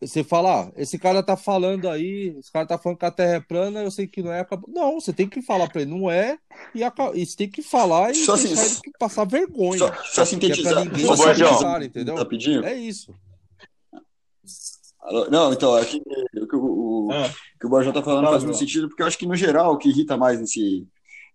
[0.00, 3.34] Você fala, ah, esse cara tá falando aí, esse cara tá falando que a Terra
[3.34, 4.46] é plana, eu sei que não é.
[4.68, 6.38] Não, você tem que falar pra ele, não é,
[6.74, 9.78] e, a, e você tem que falar e só assim, ele passar vergonha.
[9.78, 10.78] Só, só sintetizar.
[10.78, 12.16] É ninguém só entendeu?
[12.16, 12.64] Rapidinho.
[12.64, 13.14] É isso.
[15.30, 16.00] Não, então, aqui
[16.36, 17.30] o que o, o, ah.
[17.58, 19.78] que o Borjão tá falando faz muito sentido, porque eu acho que, no geral, o
[19.78, 20.86] que irrita mais nesse,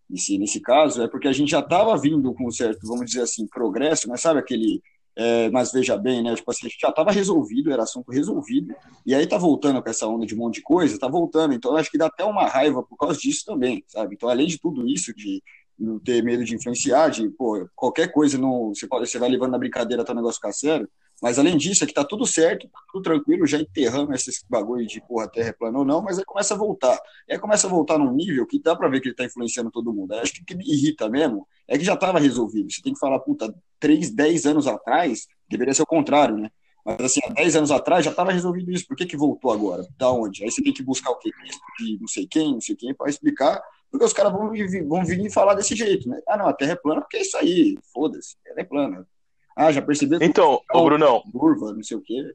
[0.09, 3.21] nesse, nesse caso é porque a gente já estava vindo com um certo, vamos dizer
[3.21, 4.17] assim, progresso, né?
[4.17, 4.81] Sabe aquele.
[5.17, 6.35] É, mas veja bem, né?
[6.35, 10.25] Tipo assim, já estava resolvido, era assunto resolvido, e aí tá voltando com essa onda
[10.25, 12.97] de um monte de coisa, tá voltando, então acho que dá até uma raiva por
[12.97, 14.15] causa disso também, sabe?
[14.15, 15.41] Então, além de tudo isso, de
[15.79, 19.51] não ter medo de influenciar, de, pô, qualquer coisa não, você, pode, você vai levando
[19.51, 20.89] na brincadeira até o negócio ficar sério,
[21.21, 24.85] mas além disso, é que tá tudo certo, tá tudo tranquilo, já enterramos esse bagulho
[24.85, 26.99] de porra, terra é plana ou não, mas aí começa a voltar.
[27.27, 29.71] E aí começa a voltar num nível que dá para ver que ele tá influenciando
[29.71, 30.13] todo mundo.
[30.13, 32.71] Aí acho que o que me irrita mesmo é que já tava resolvido.
[32.71, 36.49] Você tem que falar, puta, 3, 10 anos atrás, deveria ser o contrário, né?
[36.85, 38.85] Mas assim, há 10 anos atrás já estava resolvido isso.
[38.85, 39.87] Por que, que voltou agora?
[39.97, 40.43] Da onde?
[40.43, 41.31] Aí você tem que buscar o quê?
[41.79, 43.59] De não sei quem, não sei quem, para explicar,
[43.89, 44.51] porque os caras vão,
[44.87, 46.19] vão vir e falar desse jeito, né?
[46.27, 49.07] Ah, não, a Terra é plana porque é isso aí, foda-se, ela é plana.
[49.55, 50.19] Ah, já percebeu?
[50.21, 51.23] Então, o Brunão.
[51.31, 52.33] Curva, não sei o quê.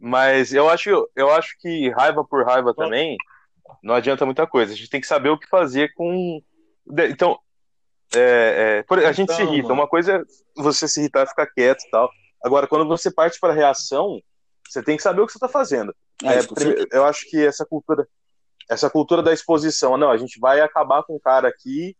[0.00, 3.16] Mas eu acho, eu acho que raiva por raiva também
[3.82, 4.72] não adianta muita coisa.
[4.72, 6.42] A gente tem que saber o que fazer com.
[7.08, 7.38] Então,
[8.14, 9.68] é, é, a gente então, se irrita.
[9.68, 9.82] Mano.
[9.82, 10.22] Uma coisa é
[10.56, 12.10] você se irritar e ficar quieto e tal.
[12.44, 14.20] Agora, quando você parte para a reação,
[14.68, 15.94] você tem que saber o que você está fazendo.
[16.24, 18.08] É, eu acho que essa cultura,
[18.68, 21.96] essa cultura da exposição, não, a gente vai acabar com o cara aqui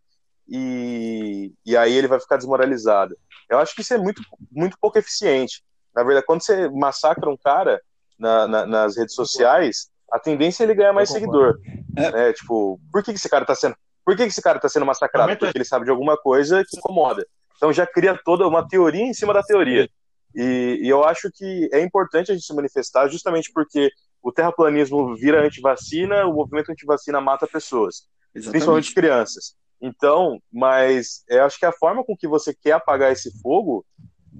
[0.49, 3.16] e, e aí ele vai ficar desmoralizado.
[3.49, 5.62] Eu acho que isso é muito, muito pouco eficiente.
[5.94, 7.80] Na verdade, quando você massacra um cara
[8.18, 11.59] na, na, nas redes sociais, a tendência é ele ganhar mais seguidor.
[11.97, 12.11] É.
[12.11, 12.32] Né?
[12.32, 13.76] Tipo, por que esse cara está sendo.
[14.05, 15.36] Por que esse cara tá sendo massacrado?
[15.36, 17.26] Porque ele sabe de alguma coisa que incomoda.
[17.57, 19.88] Então já cria toda uma teoria em cima da teoria.
[20.34, 23.90] E, e eu acho que é importante a gente se manifestar justamente porque
[24.22, 28.51] o terraplanismo vira antivacina, o movimento antivacina mata pessoas, Exatamente.
[28.51, 29.57] principalmente crianças.
[29.80, 33.84] Então, mas eu acho que a forma com que você quer apagar esse fogo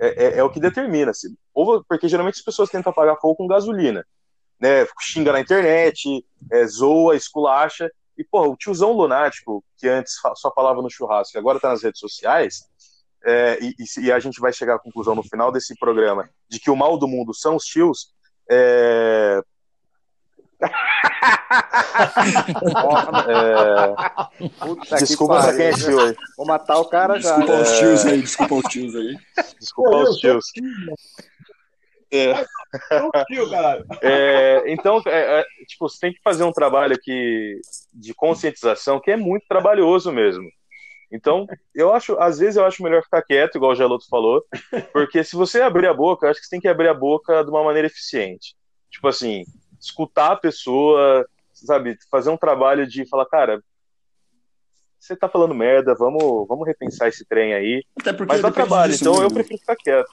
[0.01, 1.13] é, é, é o que determina.
[1.13, 1.29] -se.
[1.55, 4.07] Ou, porque geralmente as pessoas tentam apagar fogo com gasolina.
[4.61, 4.87] Né?
[5.01, 7.91] Xinga na internet, é, zoa, esculacha.
[8.17, 11.83] E, pô, o tiozão lunático, que antes só falava no churrasco e agora tá nas
[11.83, 12.67] redes sociais,
[13.25, 16.71] é, e, e, a gente vai chegar à conclusão no final desse programa de que
[16.71, 18.15] o mal do mundo são os tios,
[18.51, 19.43] é,
[23.29, 24.97] é...
[24.99, 26.17] Desculpa pra quem é tio aí.
[26.37, 27.37] Vou matar o cara já.
[27.37, 29.17] Desculpa os tios aí, desculpa os tios aí.
[29.59, 30.45] Desculpa os tios.
[32.11, 32.45] É.
[34.03, 37.61] é, então, é, é, tipo, você tem que fazer um trabalho aqui
[37.93, 40.49] de conscientização que é muito trabalhoso mesmo.
[41.11, 44.45] Então, eu acho, às vezes eu acho melhor ficar quieto, igual o Geloto falou,
[44.93, 47.45] porque se você abrir a boca, eu acho que você tem que abrir a boca
[47.45, 48.55] de uma maneira eficiente.
[48.91, 49.45] Tipo assim,
[49.87, 53.63] escutar a pessoa, sabe, fazer um trabalho de falar, cara,
[54.99, 57.85] você tá falando merda, vamos, vamos repensar esse trem aí.
[57.99, 59.29] Até porque Mas dá trabalho, disso, então mesmo.
[59.29, 60.11] eu prefiro ficar quieto.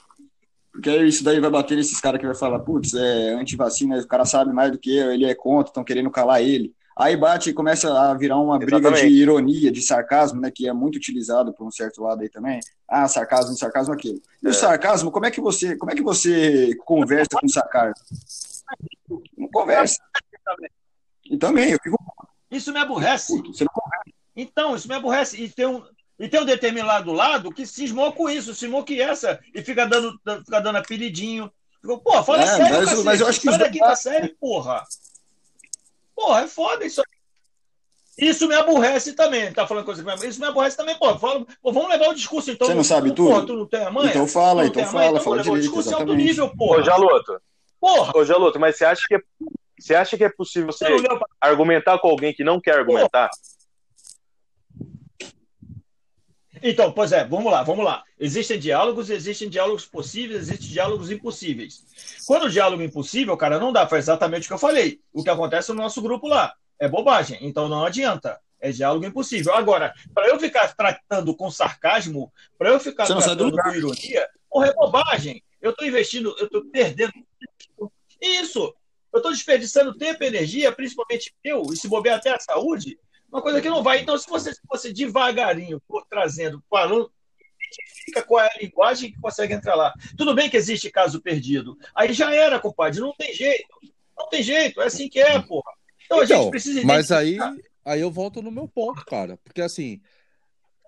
[0.72, 4.24] Porque isso daí vai bater nesses caras que vai falar, putz, é anti-vacina, o cara
[4.24, 6.74] sabe mais do que eu, ele é contra, estão querendo calar ele.
[6.96, 8.82] Aí bate e começa a virar uma Exatamente.
[8.82, 12.28] briga de ironia, de sarcasmo, né, que é muito utilizado por um certo lado aí
[12.28, 12.60] também.
[12.88, 14.20] Ah, sarcasmo, sarcasmo aquilo.
[14.42, 14.50] E é.
[14.50, 17.94] o sarcasmo, como é que você, como é que você conversa com sarcasmo?
[19.36, 19.96] Não conversa.
[21.24, 21.98] E também, eu fico
[22.50, 23.40] Isso me aborrece.
[23.42, 24.04] Você não conversa.
[24.36, 25.42] Então, isso me aborrece.
[25.42, 25.82] E tem um,
[26.18, 30.18] e tem um determinado lado que cismou com isso, cismou que essa, e fica dando,
[30.44, 31.50] fica dando apelidinho.
[31.82, 34.82] Pô, fala é, sério, mas, mas eu acho que Sai daqui da série, porra.
[36.14, 37.02] Porra, é foda isso
[38.16, 39.52] Isso me aborrece também.
[39.52, 41.18] Tá falando coisa que me Isso me aborrece também, pô.
[41.18, 42.68] Fala, pô vamos levar o discurso, então.
[42.68, 43.28] Você não sabe tudo?
[43.28, 44.08] Porra, tu não tem a mãe?
[44.08, 46.10] Então fala, então fala, então fala direito, o discurso exatamente.
[46.10, 46.80] alto nível, porra.
[46.80, 47.42] Ô, Jaloto.
[47.84, 48.16] Porra.
[48.16, 49.20] Ô, Jaloto, mas você acha que é,
[49.78, 50.86] você acha que é possível você,
[51.38, 53.28] argumentar com alguém que não quer argumentar?
[53.28, 53.54] Porra.
[56.62, 58.02] Então, pois é, vamos lá, vamos lá.
[58.18, 61.84] Existem diálogos, existem diálogos possíveis, existem diálogos impossíveis.
[62.26, 64.98] Quando o diálogo é impossível, cara, não dá, foi exatamente o que eu falei.
[65.12, 68.40] O que acontece no nosso grupo lá é bobagem, então não adianta.
[68.58, 69.54] É diálogo impossível.
[69.54, 74.72] Agora, para eu ficar tratando com sarcasmo, para eu ficar tratando com ironia, porra, é
[74.72, 75.44] bobagem.
[75.64, 77.10] Eu estou investindo, eu estou perdendo.
[78.20, 78.74] Isso!
[79.10, 82.98] Eu estou desperdiçando tempo e energia, principalmente eu, e se bobear até a saúde,
[83.32, 84.00] uma coisa que não vai.
[84.00, 87.10] Então, se você, se você devagarinho for trazendo, falando,
[88.04, 89.94] fica qual é a linguagem que consegue entrar lá.
[90.18, 91.78] Tudo bem que existe caso perdido.
[91.94, 93.00] Aí já era, compadre.
[93.00, 93.66] Não tem jeito.
[94.18, 94.82] Não tem jeito.
[94.82, 95.72] É assim que é, porra.
[96.04, 97.38] Então, então a gente então, precisa Mas aí,
[97.84, 99.38] aí eu volto no meu ponto, cara.
[99.42, 100.02] Porque assim,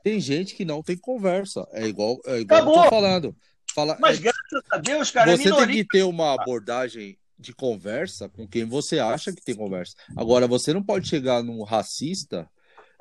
[0.04, 1.66] tem gente que não tem conversa.
[1.72, 3.36] É igual, é igual eu tô falando.
[3.76, 7.18] Fala, Mas é, graças a Deus, cara, é você é tem que ter uma abordagem
[7.38, 9.94] de conversa com quem você acha que tem conversa.
[10.16, 12.48] Agora, você não pode chegar num racista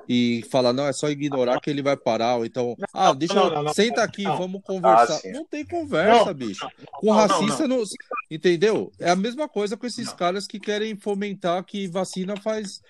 [0.06, 3.50] e falar, não, é só ignorar que ele vai parar, ou então, ah, deixa não,
[3.50, 5.18] não, não, senta aqui, vamos conversar.
[5.24, 6.68] Ah, não tem conversa, bicho.
[6.92, 7.82] Com racista, não,
[8.30, 8.92] entendeu?
[8.98, 12.82] É a mesma coisa com esses caras que querem fomentar que vacina faz.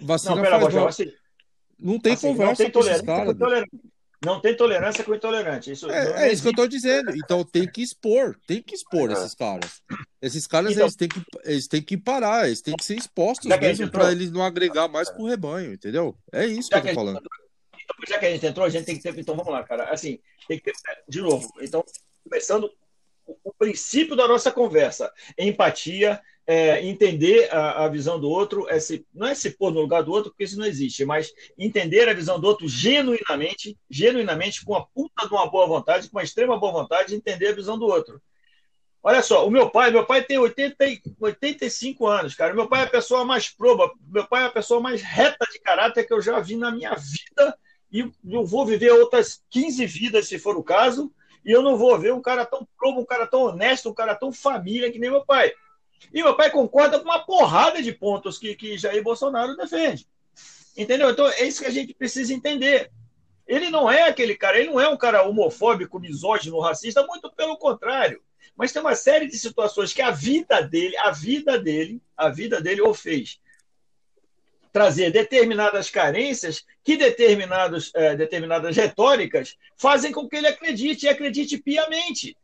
[0.00, 0.74] Vacina faz.
[0.74, 0.86] Mal.
[0.86, 1.12] Assim,
[1.76, 3.36] não tem assim, conversa com esses caras.
[4.24, 5.72] Não tem tolerância com intolerante.
[5.72, 7.14] Isso é, é isso que eu estou dizendo.
[7.16, 9.12] Então tem que expor, tem que expor é.
[9.12, 9.82] esses caras.
[10.20, 13.46] Esses caras então, eles, têm que, eles têm que parar, eles têm que ser expostos
[13.46, 16.16] mesmo para eles não agregar mais pro rebanho, entendeu?
[16.32, 17.18] É isso que eu tô falando.
[17.18, 19.18] Então, já que a gente entrou, a gente tem que ter.
[19.18, 19.84] Então vamos lá, cara.
[19.84, 20.74] Assim, tem que ter.
[21.08, 21.84] De novo, então,
[22.24, 22.70] começando
[23.44, 29.04] o princípio da nossa conversa: empatia, é, entender a, a, visão do outro, é se,
[29.12, 32.14] não é se pôr no lugar do outro, porque isso não existe, mas entender a
[32.14, 36.58] visão do outro genuinamente, genuinamente, com a puta de uma boa vontade, com uma extrema
[36.58, 38.22] boa vontade, entender a visão do outro.
[39.02, 40.76] Olha só, o meu pai, meu pai tem 80,
[41.20, 42.54] 85 anos, cara.
[42.54, 45.60] Meu pai é a pessoa mais proba, meu pai é a pessoa mais reta de
[45.60, 47.58] caráter que eu já vi na minha vida,
[47.90, 51.12] e eu vou viver outras 15 vidas, se for o caso,
[51.44, 54.14] e eu não vou ver um cara tão probo, um cara tão honesto, um cara
[54.14, 55.52] tão família que nem meu pai.
[56.12, 60.06] E meu pai concorda com uma porrada de pontos que, que Jair Bolsonaro defende.
[60.76, 61.10] Entendeu?
[61.10, 62.90] Então é isso que a gente precisa entender.
[63.46, 67.56] Ele não é aquele cara, ele não é um cara homofóbico, misógino, racista, muito pelo
[67.56, 68.20] contrário.
[68.56, 72.60] Mas tem uma série de situações que a vida dele, a vida dele, a vida
[72.60, 73.38] dele o fez
[74.76, 81.56] trazer determinadas carências que determinados, é, determinadas retóricas fazem com que ele acredite e acredite
[81.56, 82.36] piamente.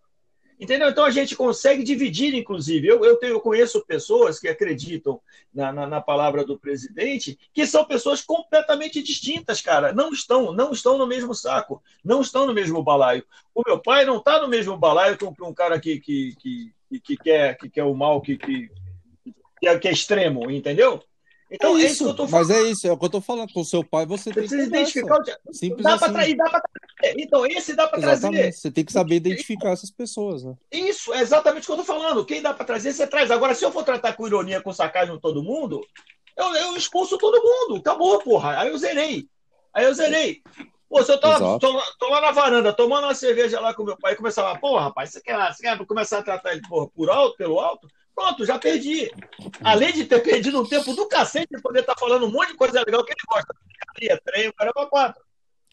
[0.62, 0.88] Entendeu?
[0.88, 2.86] Então a gente consegue dividir, inclusive.
[2.86, 5.20] Eu, eu, tenho, eu conheço pessoas que acreditam
[5.52, 9.92] na, na, na, palavra do presidente, que são pessoas completamente distintas, cara.
[9.92, 13.24] Não estão, não estão no mesmo saco, não estão no mesmo balaio.
[13.52, 17.00] O meu pai não está no mesmo balaio que um, um cara que, que, que,
[17.00, 18.70] que, quer, que quer o mal, que, que,
[19.58, 21.02] que é, que é extremo, entendeu?
[21.52, 23.52] Então, é, é isso, é mas é isso, é o que eu tô falando.
[23.52, 26.12] Com seu pai, você, você tem que identificar o Simples dá assim.
[26.12, 26.34] Tra...
[26.34, 26.62] dá pra...
[27.18, 28.52] Então, esse dá para trazer.
[28.52, 30.54] Você tem que saber identificar essas pessoas, né?
[30.72, 32.24] Isso, é exatamente o que eu tô falando.
[32.24, 33.30] Quem dá para trazer, você traz.
[33.30, 35.84] Agora, se eu for tratar com ironia, com sacagem todo mundo,
[36.36, 37.80] eu, eu expulso todo mundo.
[37.80, 38.58] Acabou, porra.
[38.58, 39.28] Aí eu zerei.
[39.74, 40.42] Aí eu zerei.
[40.88, 43.82] Pô, se eu tô, lá, tô, tô, lá na varanda tomando uma cerveja lá com
[43.84, 46.60] meu pai e começar falar, pô, rapaz, você quer, você quer começar a tratar ele
[46.68, 47.88] porra, por alto, pelo alto?
[48.14, 49.10] Pronto, já perdi.
[49.62, 52.48] Além de ter perdido um tempo do cacete de poder estar tá falando um monte
[52.48, 53.54] de coisa legal que ele gosta.
[53.54, 55.22] Psiquiatria, trem, o caramba quatro.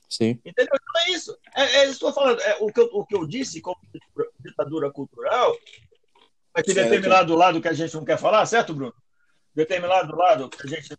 [0.09, 0.39] Sim.
[0.45, 0.73] Entendeu?
[0.73, 1.37] Então é isso.
[1.55, 2.41] É, é isso que eu estou falando.
[2.41, 3.77] É, o, que eu, o que eu disse como
[4.39, 5.55] ditadura cultural
[6.53, 8.93] Aquele determinado lado que a gente não quer falar, certo, Bruno?
[9.53, 10.97] Determinado lado que a gente não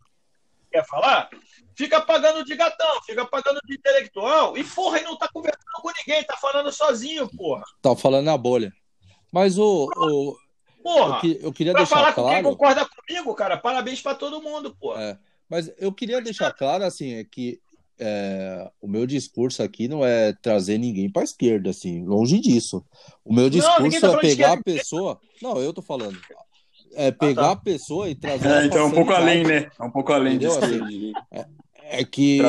[0.70, 1.28] quer falar,
[1.74, 5.90] fica pagando de gatão, fica pagando de intelectual e, porra, e não tá conversando com
[5.98, 7.64] ninguém, tá falando sozinho, porra.
[7.82, 8.72] Tá falando na bolha.
[9.32, 9.88] Mas o.
[9.96, 10.36] o...
[10.82, 12.28] Porra, eu, eu queria deixar falar claro.
[12.28, 15.02] Com quem concorda comigo, cara, parabéns para todo mundo, porra.
[15.02, 15.18] É,
[15.48, 17.60] mas eu queria deixar claro, assim, é que
[17.98, 22.82] é, o meu discurso aqui não é trazer ninguém para a esquerda, assim, longe disso.
[23.22, 25.20] O meu discurso não, tá é pegar a pessoa.
[25.42, 26.18] Não, eu tô falando.
[26.94, 27.52] É pegar ah, tá.
[27.52, 28.48] a pessoa e trazer.
[28.48, 29.70] É, então é um pouco além, né?
[29.78, 30.58] É um pouco além disso.
[30.58, 31.46] Assim, é,
[32.00, 32.40] é, que.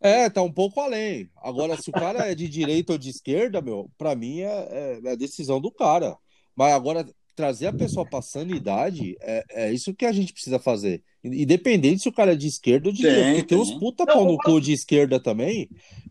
[0.00, 1.30] É, tá um pouco além.
[1.42, 5.10] Agora, se o cara é de direita ou de esquerda, meu, para mim é, é,
[5.12, 6.16] a decisão do cara.
[6.56, 11.02] Mas agora, trazer a pessoa para sanidade é, é isso que a gente precisa fazer.
[11.22, 13.30] Independente se o cara é de esquerda ou de direita.
[13.30, 15.68] Porque tem uns puta não, pau no cu de esquerda também,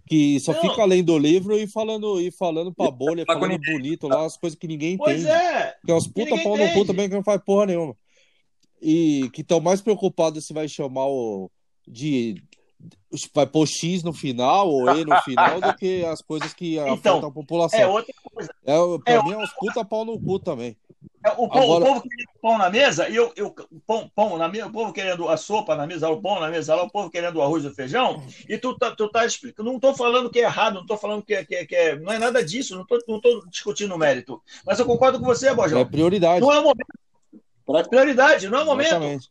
[0.08, 0.62] que só não.
[0.62, 4.58] fica lendo o livro e falando, e falando pra bolha, falando bonito lá, as coisas
[4.58, 5.32] que ninguém pois entende.
[5.32, 5.76] É.
[5.84, 7.98] Que é uns puta pau no cu também que não faz porra nenhuma.
[8.82, 11.50] E que estão mais preocupados se vai chamar o.
[11.88, 12.36] de
[13.34, 16.94] vai pôr X no final ou E no final do que as coisas que então,
[16.94, 17.80] afetam a população.
[17.80, 18.54] É outra coisa.
[18.66, 20.78] É, pra é mim é uns puta pau no cu também.
[21.26, 21.84] É, o, povo, Agora...
[21.84, 23.54] o povo querendo pão na mesa, e eu, eu
[23.86, 26.76] pão, pão na mesa, o povo querendo a sopa na mesa, o pão na mesa,
[26.76, 29.68] o povo querendo o arroz e o feijão, e tu tá, tu tá explicando.
[29.68, 31.96] Não estou falando que é errado, não estou falando que é, que, é, que é,
[31.98, 34.40] Não é nada disso, não estou não tô discutindo o mérito.
[34.66, 35.80] Mas eu concordo com você, Bojão.
[35.80, 36.42] É prioridade.
[36.42, 37.90] Não é o momento.
[37.90, 38.88] Prioridade, não é o momento.
[38.90, 39.28] Exatamente.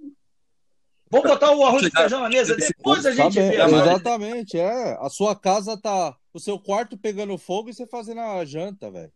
[1.14, 3.62] Vamos botar o arroz e feijão na mesa, depois a gente vê.
[3.62, 4.98] Exatamente, é.
[5.00, 6.16] A sua casa tá.
[6.32, 9.12] O seu quarto pegando fogo e você fazendo a janta, velho.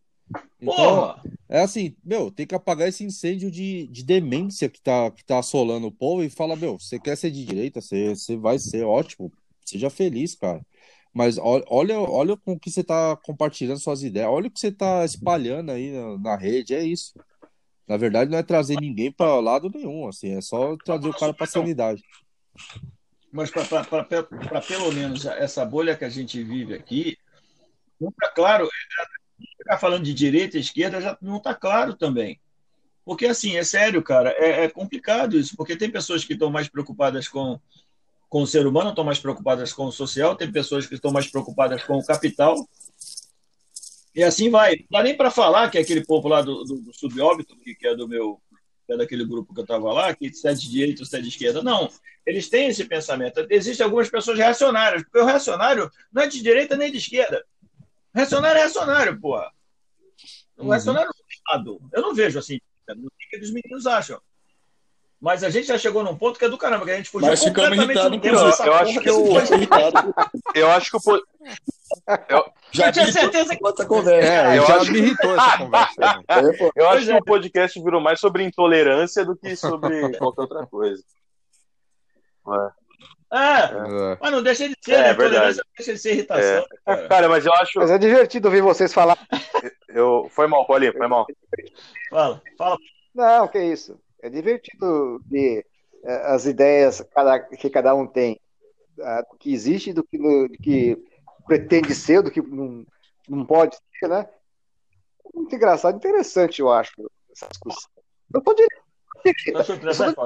[0.61, 1.21] Então, Porra!
[1.49, 5.39] é assim, meu, tem que apagar esse incêndio de, de demência que tá, que tá
[5.39, 8.83] assolando o povo e fala, meu, você quer ser de direita, você, você vai ser
[8.83, 9.31] ótimo,
[9.65, 10.61] seja feliz, cara.
[11.13, 14.71] Mas olha, olha com o que você tá compartilhando suas ideias, olha o que você
[14.71, 17.13] tá espalhando aí na, na rede, é isso.
[17.89, 21.33] Na verdade, não é trazer ninguém para lado nenhum, assim, é só trazer o cara
[21.33, 22.03] para sanidade.
[23.31, 27.17] Mas para pelo menos essa bolha que a gente vive aqui,
[28.35, 28.69] claro,
[29.57, 32.39] ficar falando de direita e esquerda já não está claro também.
[33.03, 36.69] Porque, assim, é sério, cara, é, é, complicado isso, porque tem pessoas que estão mais
[36.69, 37.59] preocupadas com,
[38.29, 41.25] com o ser humano, estão mais preocupadas com o social, tem pessoas que estão mais
[41.25, 42.55] preocupadas com o capital,
[44.19, 44.75] e assim vai.
[44.91, 47.87] Não dá nem para falar que é aquele povo lá do, do, do subóbito, que,
[47.87, 48.41] é do meu
[48.85, 51.15] que é daquele grupo que eu estava lá, que se é de direita ou se
[51.15, 51.63] é de esquerda.
[51.63, 51.89] Não,
[52.25, 53.47] eles têm esse pensamento.
[53.49, 57.45] Existem algumas pessoas reacionárias, porque o reacionário não é de direita nem de esquerda.
[58.13, 59.53] Reacionário é reacionário, porra.
[60.57, 60.69] O uhum.
[60.69, 61.79] reacionário é lado.
[61.93, 62.59] Eu não vejo assim.
[62.89, 64.19] Não sei o que os meninos acham.
[65.17, 67.29] Mas a gente já chegou num ponto que é do caramba, que a gente fugiu
[67.29, 68.37] Mas completamente do tema.
[68.37, 69.27] Eu, eu acho que o...
[70.55, 71.23] eu acho que o...
[72.29, 74.31] Eu, já eu tinha certeza que essa conversa.
[74.31, 74.91] É, eu já acho...
[74.91, 76.23] me irritou essa conversa.
[76.75, 81.03] eu acho que o podcast virou mais sobre intolerância do que sobre qualquer outra coisa.
[82.47, 82.79] É.
[83.31, 85.13] É, é, mas não deixa de ser, é, né?
[85.13, 86.43] Tolerância deixa de ser irritação.
[86.43, 86.65] É.
[86.83, 87.07] Cara.
[87.07, 87.29] cara.
[87.29, 87.79] mas eu acho.
[87.79, 89.17] Mas é divertido ouvir vocês falar.
[89.89, 90.27] Eu...
[90.29, 91.25] Foi mal, Paulinho, foi mal.
[92.09, 92.77] Fala, fala.
[93.13, 93.99] Não, que isso.
[94.21, 95.65] É divertido ver
[96.03, 97.03] é, as ideias
[97.59, 98.39] que cada um tem,
[98.97, 100.97] do que existe, do que, do que
[101.49, 102.85] pretende ser, do que não,
[103.27, 104.29] não pode ser, né?
[105.33, 106.93] Muito engraçado, interessante, eu acho,
[107.31, 107.89] essa discussão.
[108.31, 108.75] Eu sou direita.
[109.47, 109.75] Eu sou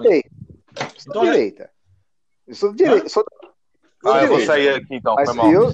[0.02, 0.30] direita.
[0.76, 1.72] Eu sou direita.
[2.48, 3.10] Eu sou direito.
[3.10, 3.26] Sou,
[4.04, 5.52] sou ah, eu vou sair aqui então, Mas foi mal.
[5.52, 5.74] Eu,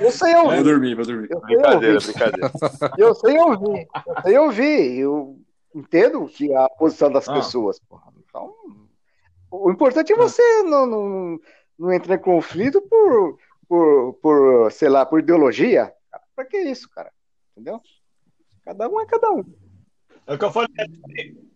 [0.00, 0.54] eu sei ouvir.
[0.54, 1.28] Vou dormir, vou dormir.
[1.30, 2.12] Eu brincadeira, ouvir.
[2.12, 2.52] brincadeira.
[2.96, 3.88] Eu sei ouvir.
[4.06, 4.98] Eu sei ouvir.
[4.98, 5.38] Eu
[5.74, 7.34] entendo que a posição das ah.
[7.34, 7.78] pessoas.
[7.80, 8.10] Porra.
[8.26, 8.54] Então,
[9.50, 11.40] o importante é você não, não,
[11.78, 13.36] não entrar em conflito por,
[13.70, 15.94] por, por, sei lá, por ideologia.
[16.34, 17.12] Pra que isso, cara?
[17.52, 17.80] Entendeu?
[18.64, 19.44] Cada um é cada um.
[20.26, 20.68] É o que eu falei.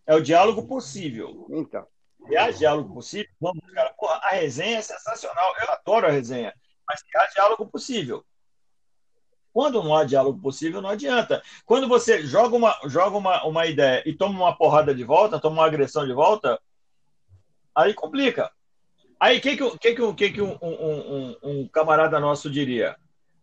[0.06, 1.48] É o diálogo possível.
[1.50, 1.84] Então
[2.28, 3.92] se há diálogo possível, vamos, cara.
[3.94, 5.54] Porra, a resenha é sensacional.
[5.60, 6.54] Eu adoro a resenha.
[6.86, 8.24] Mas se há diálogo possível.
[9.52, 11.42] Quando não há diálogo possível, não adianta.
[11.66, 15.56] Quando você joga uma, joga uma, uma ideia e toma uma porrada de volta, toma
[15.56, 16.60] uma agressão de volta,
[17.74, 18.50] aí complica.
[19.18, 22.96] Aí o que, que, que, que, que um, um, um, um, camarada nosso diria?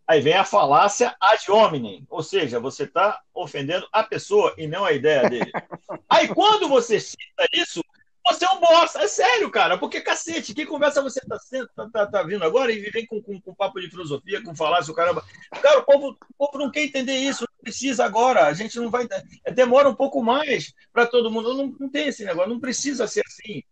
[0.06, 4.84] Aí vem a falácia ad hominem, ou seja, você está ofendendo a pessoa e não
[4.84, 5.50] a ideia dele.
[6.08, 7.82] Aí quando você cita isso,
[8.24, 9.76] você é um bosta, é sério, cara.
[9.76, 11.36] Porque, cacete, que conversa você tá,
[11.74, 14.94] tá, tá, tá vindo agora e vem com, com, com, papo de filosofia, com falácio,
[14.94, 15.24] caramba.
[15.60, 18.46] Cara, o povo, o povo não quer entender isso, não precisa agora.
[18.46, 19.08] A gente não vai.
[19.54, 21.52] Demora um pouco mais para todo mundo.
[21.54, 23.62] Não, não tem esse negócio, não precisa ser assim.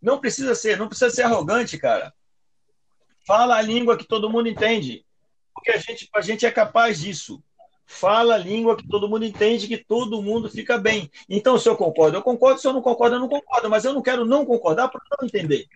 [0.00, 2.12] Não precisa ser, não precisa ser arrogante, cara.
[3.26, 5.04] Fala a língua que todo mundo entende.
[5.54, 7.42] Porque a gente, a gente é capaz disso.
[7.84, 11.10] fala a língua que todo mundo entende, que todo mundo fica bem.
[11.28, 13.92] Então, se eu concordo, eu concordo, se eu não concordo, eu não concordo, mas eu
[13.92, 15.66] não quero não concordar para não entender.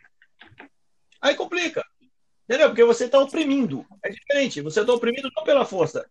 [1.21, 1.85] Aí complica.
[2.49, 2.69] Entendeu?
[2.69, 3.85] Porque você está oprimindo.
[4.03, 4.61] É diferente.
[4.61, 6.09] Você está oprimindo não pela força.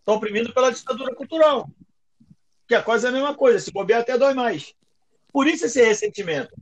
[0.00, 1.68] Está oprimindo pela ditadura cultural.
[2.68, 3.58] Que a coisa é a mesma coisa.
[3.58, 4.74] Se bobear, até dói mais.
[5.32, 6.54] Por isso esse ressentimento.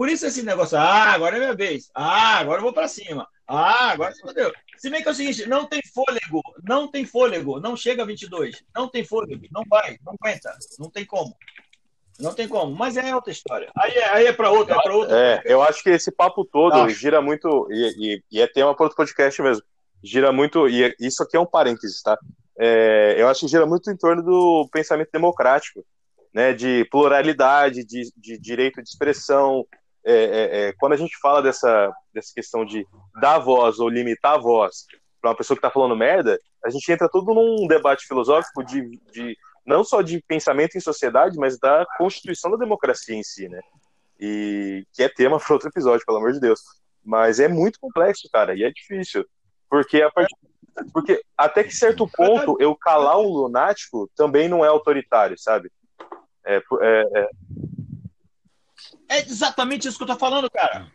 [0.00, 0.78] Por isso esse negócio.
[0.78, 1.90] Ah, agora é minha vez.
[1.94, 3.28] Ah, agora eu vou para cima.
[3.46, 4.50] Ah, agora se fodeu.
[4.78, 8.06] Se bem que é o seguinte, não tem fôlego, não tem fôlego, não chega a
[8.06, 11.36] 22, não tem fôlego, não vai, não aguenta, não tem como.
[12.18, 13.70] Não tem como, mas é outra história.
[13.76, 15.14] Aí é, aí é para outra, é para outra.
[15.18, 16.94] É, eu acho que esse papo todo acho.
[16.94, 19.62] gira muito, e, e, e, é tema para outro podcast mesmo,
[20.02, 22.18] gira muito, e isso aqui é um parênteses, tá?
[22.58, 25.84] É, eu acho que gira muito em torno do pensamento democrático,
[26.32, 29.66] né, de pluralidade, de, de direito de expressão,
[30.04, 32.86] é, é, é, quando a gente fala dessa, dessa questão de
[33.20, 34.86] dar voz ou limitar a voz
[35.20, 38.98] para uma pessoa que está falando merda, a gente entra todo num debate filosófico de,
[39.12, 39.36] de
[39.66, 43.60] não só de pensamento em sociedade, mas da constituição da democracia em si, né?
[44.18, 46.60] E que é tema para outro episódio, pelo amor de Deus.
[47.04, 49.24] Mas é muito complexo, cara, e é difícil.
[49.68, 50.34] Porque a partir
[50.92, 55.70] porque até que certo ponto eu calar um lunático também não é autoritário, sabe?
[56.44, 57.28] É, é, é,
[59.10, 60.90] é exatamente isso que eu tô falando, cara.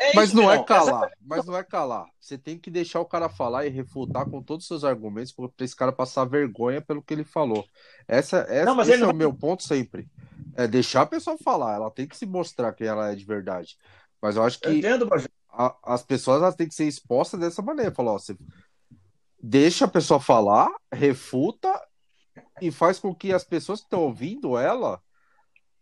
[0.00, 2.06] É mas não é calar, mas não é calar.
[2.20, 5.50] Você tem que deixar o cara falar e refutar com todos os seus argumentos para
[5.60, 7.66] esse cara passar vergonha pelo que ele falou.
[8.06, 9.10] Essa, essa não, esse é não...
[9.10, 10.08] o meu ponto sempre.
[10.56, 13.76] É deixar a pessoa falar, ela tem que se mostrar quem ela é de verdade.
[14.22, 15.08] Mas eu acho que eu entendo,
[15.50, 17.92] a, as pessoas elas têm que ser expostas dessa maneira.
[17.92, 18.36] Falar, ó, você
[19.42, 21.68] deixa a pessoa falar, refuta
[22.60, 25.02] e faz com que as pessoas que estão ouvindo ela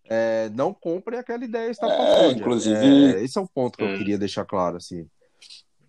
[0.08, 3.90] é, não comprem aquela ideia É, inclusive, é, esse é o ponto que hum.
[3.90, 5.06] eu queria deixar claro, assim.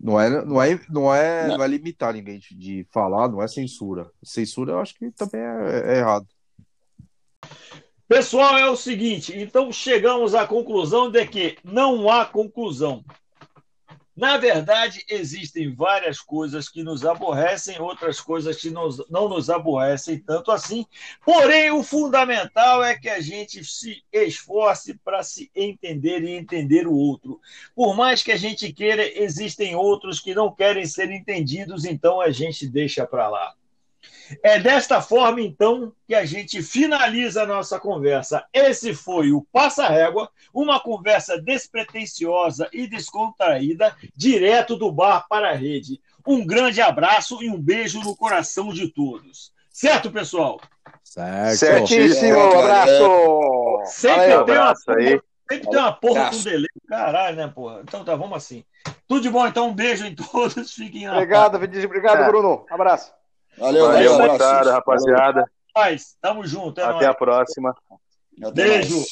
[0.00, 1.58] Não é, não é, não é, não.
[1.58, 4.08] não é limitar ninguém de, de, falar, não é censura.
[4.22, 6.26] Censura eu acho que também é, é errado.
[8.06, 13.04] Pessoal, é o seguinte, então chegamos à conclusão de que não há conclusão.
[14.18, 20.18] Na verdade, existem várias coisas que nos aborrecem, outras coisas que nos, não nos aborrecem
[20.18, 20.84] tanto assim.
[21.24, 26.94] Porém, o fundamental é que a gente se esforce para se entender e entender o
[26.94, 27.40] outro.
[27.76, 32.32] Por mais que a gente queira, existem outros que não querem ser entendidos, então a
[32.32, 33.54] gente deixa para lá.
[34.42, 38.44] É desta forma, então, que a gente finaliza a nossa conversa.
[38.52, 45.54] Esse foi o Passa Régua, uma conversa despretensiosa e descontraída, direto do bar para a
[45.54, 46.00] rede.
[46.26, 49.52] Um grande abraço e um beijo no coração de todos.
[49.70, 50.60] Certo, pessoal?
[51.04, 51.56] Certo.
[51.56, 53.82] Certíssimo, um abraço.
[53.86, 55.20] Sempre Valeu, tem uma porra, aí.
[55.48, 56.68] sempre tem uma porra com delay.
[56.88, 57.80] Caralho, né, porra?
[57.82, 58.64] Então tá, vamos assim.
[59.06, 59.68] Tudo de bom, então.
[59.68, 60.74] Um beijo em todos.
[60.74, 62.26] Fiquem Obrigado, Obrigado, é.
[62.26, 62.66] Bruno.
[62.70, 63.17] Abraço.
[63.58, 65.50] Valeu, valeu, tarde, rapaziada.
[65.74, 66.80] Paz, tamo junto.
[66.80, 67.06] É Até nóis.
[67.06, 67.74] a próxima.
[68.54, 69.04] Beijo.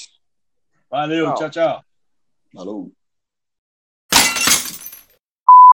[0.91, 1.85] Valeu, tchau, tchau.
[2.55, 2.91] Falou.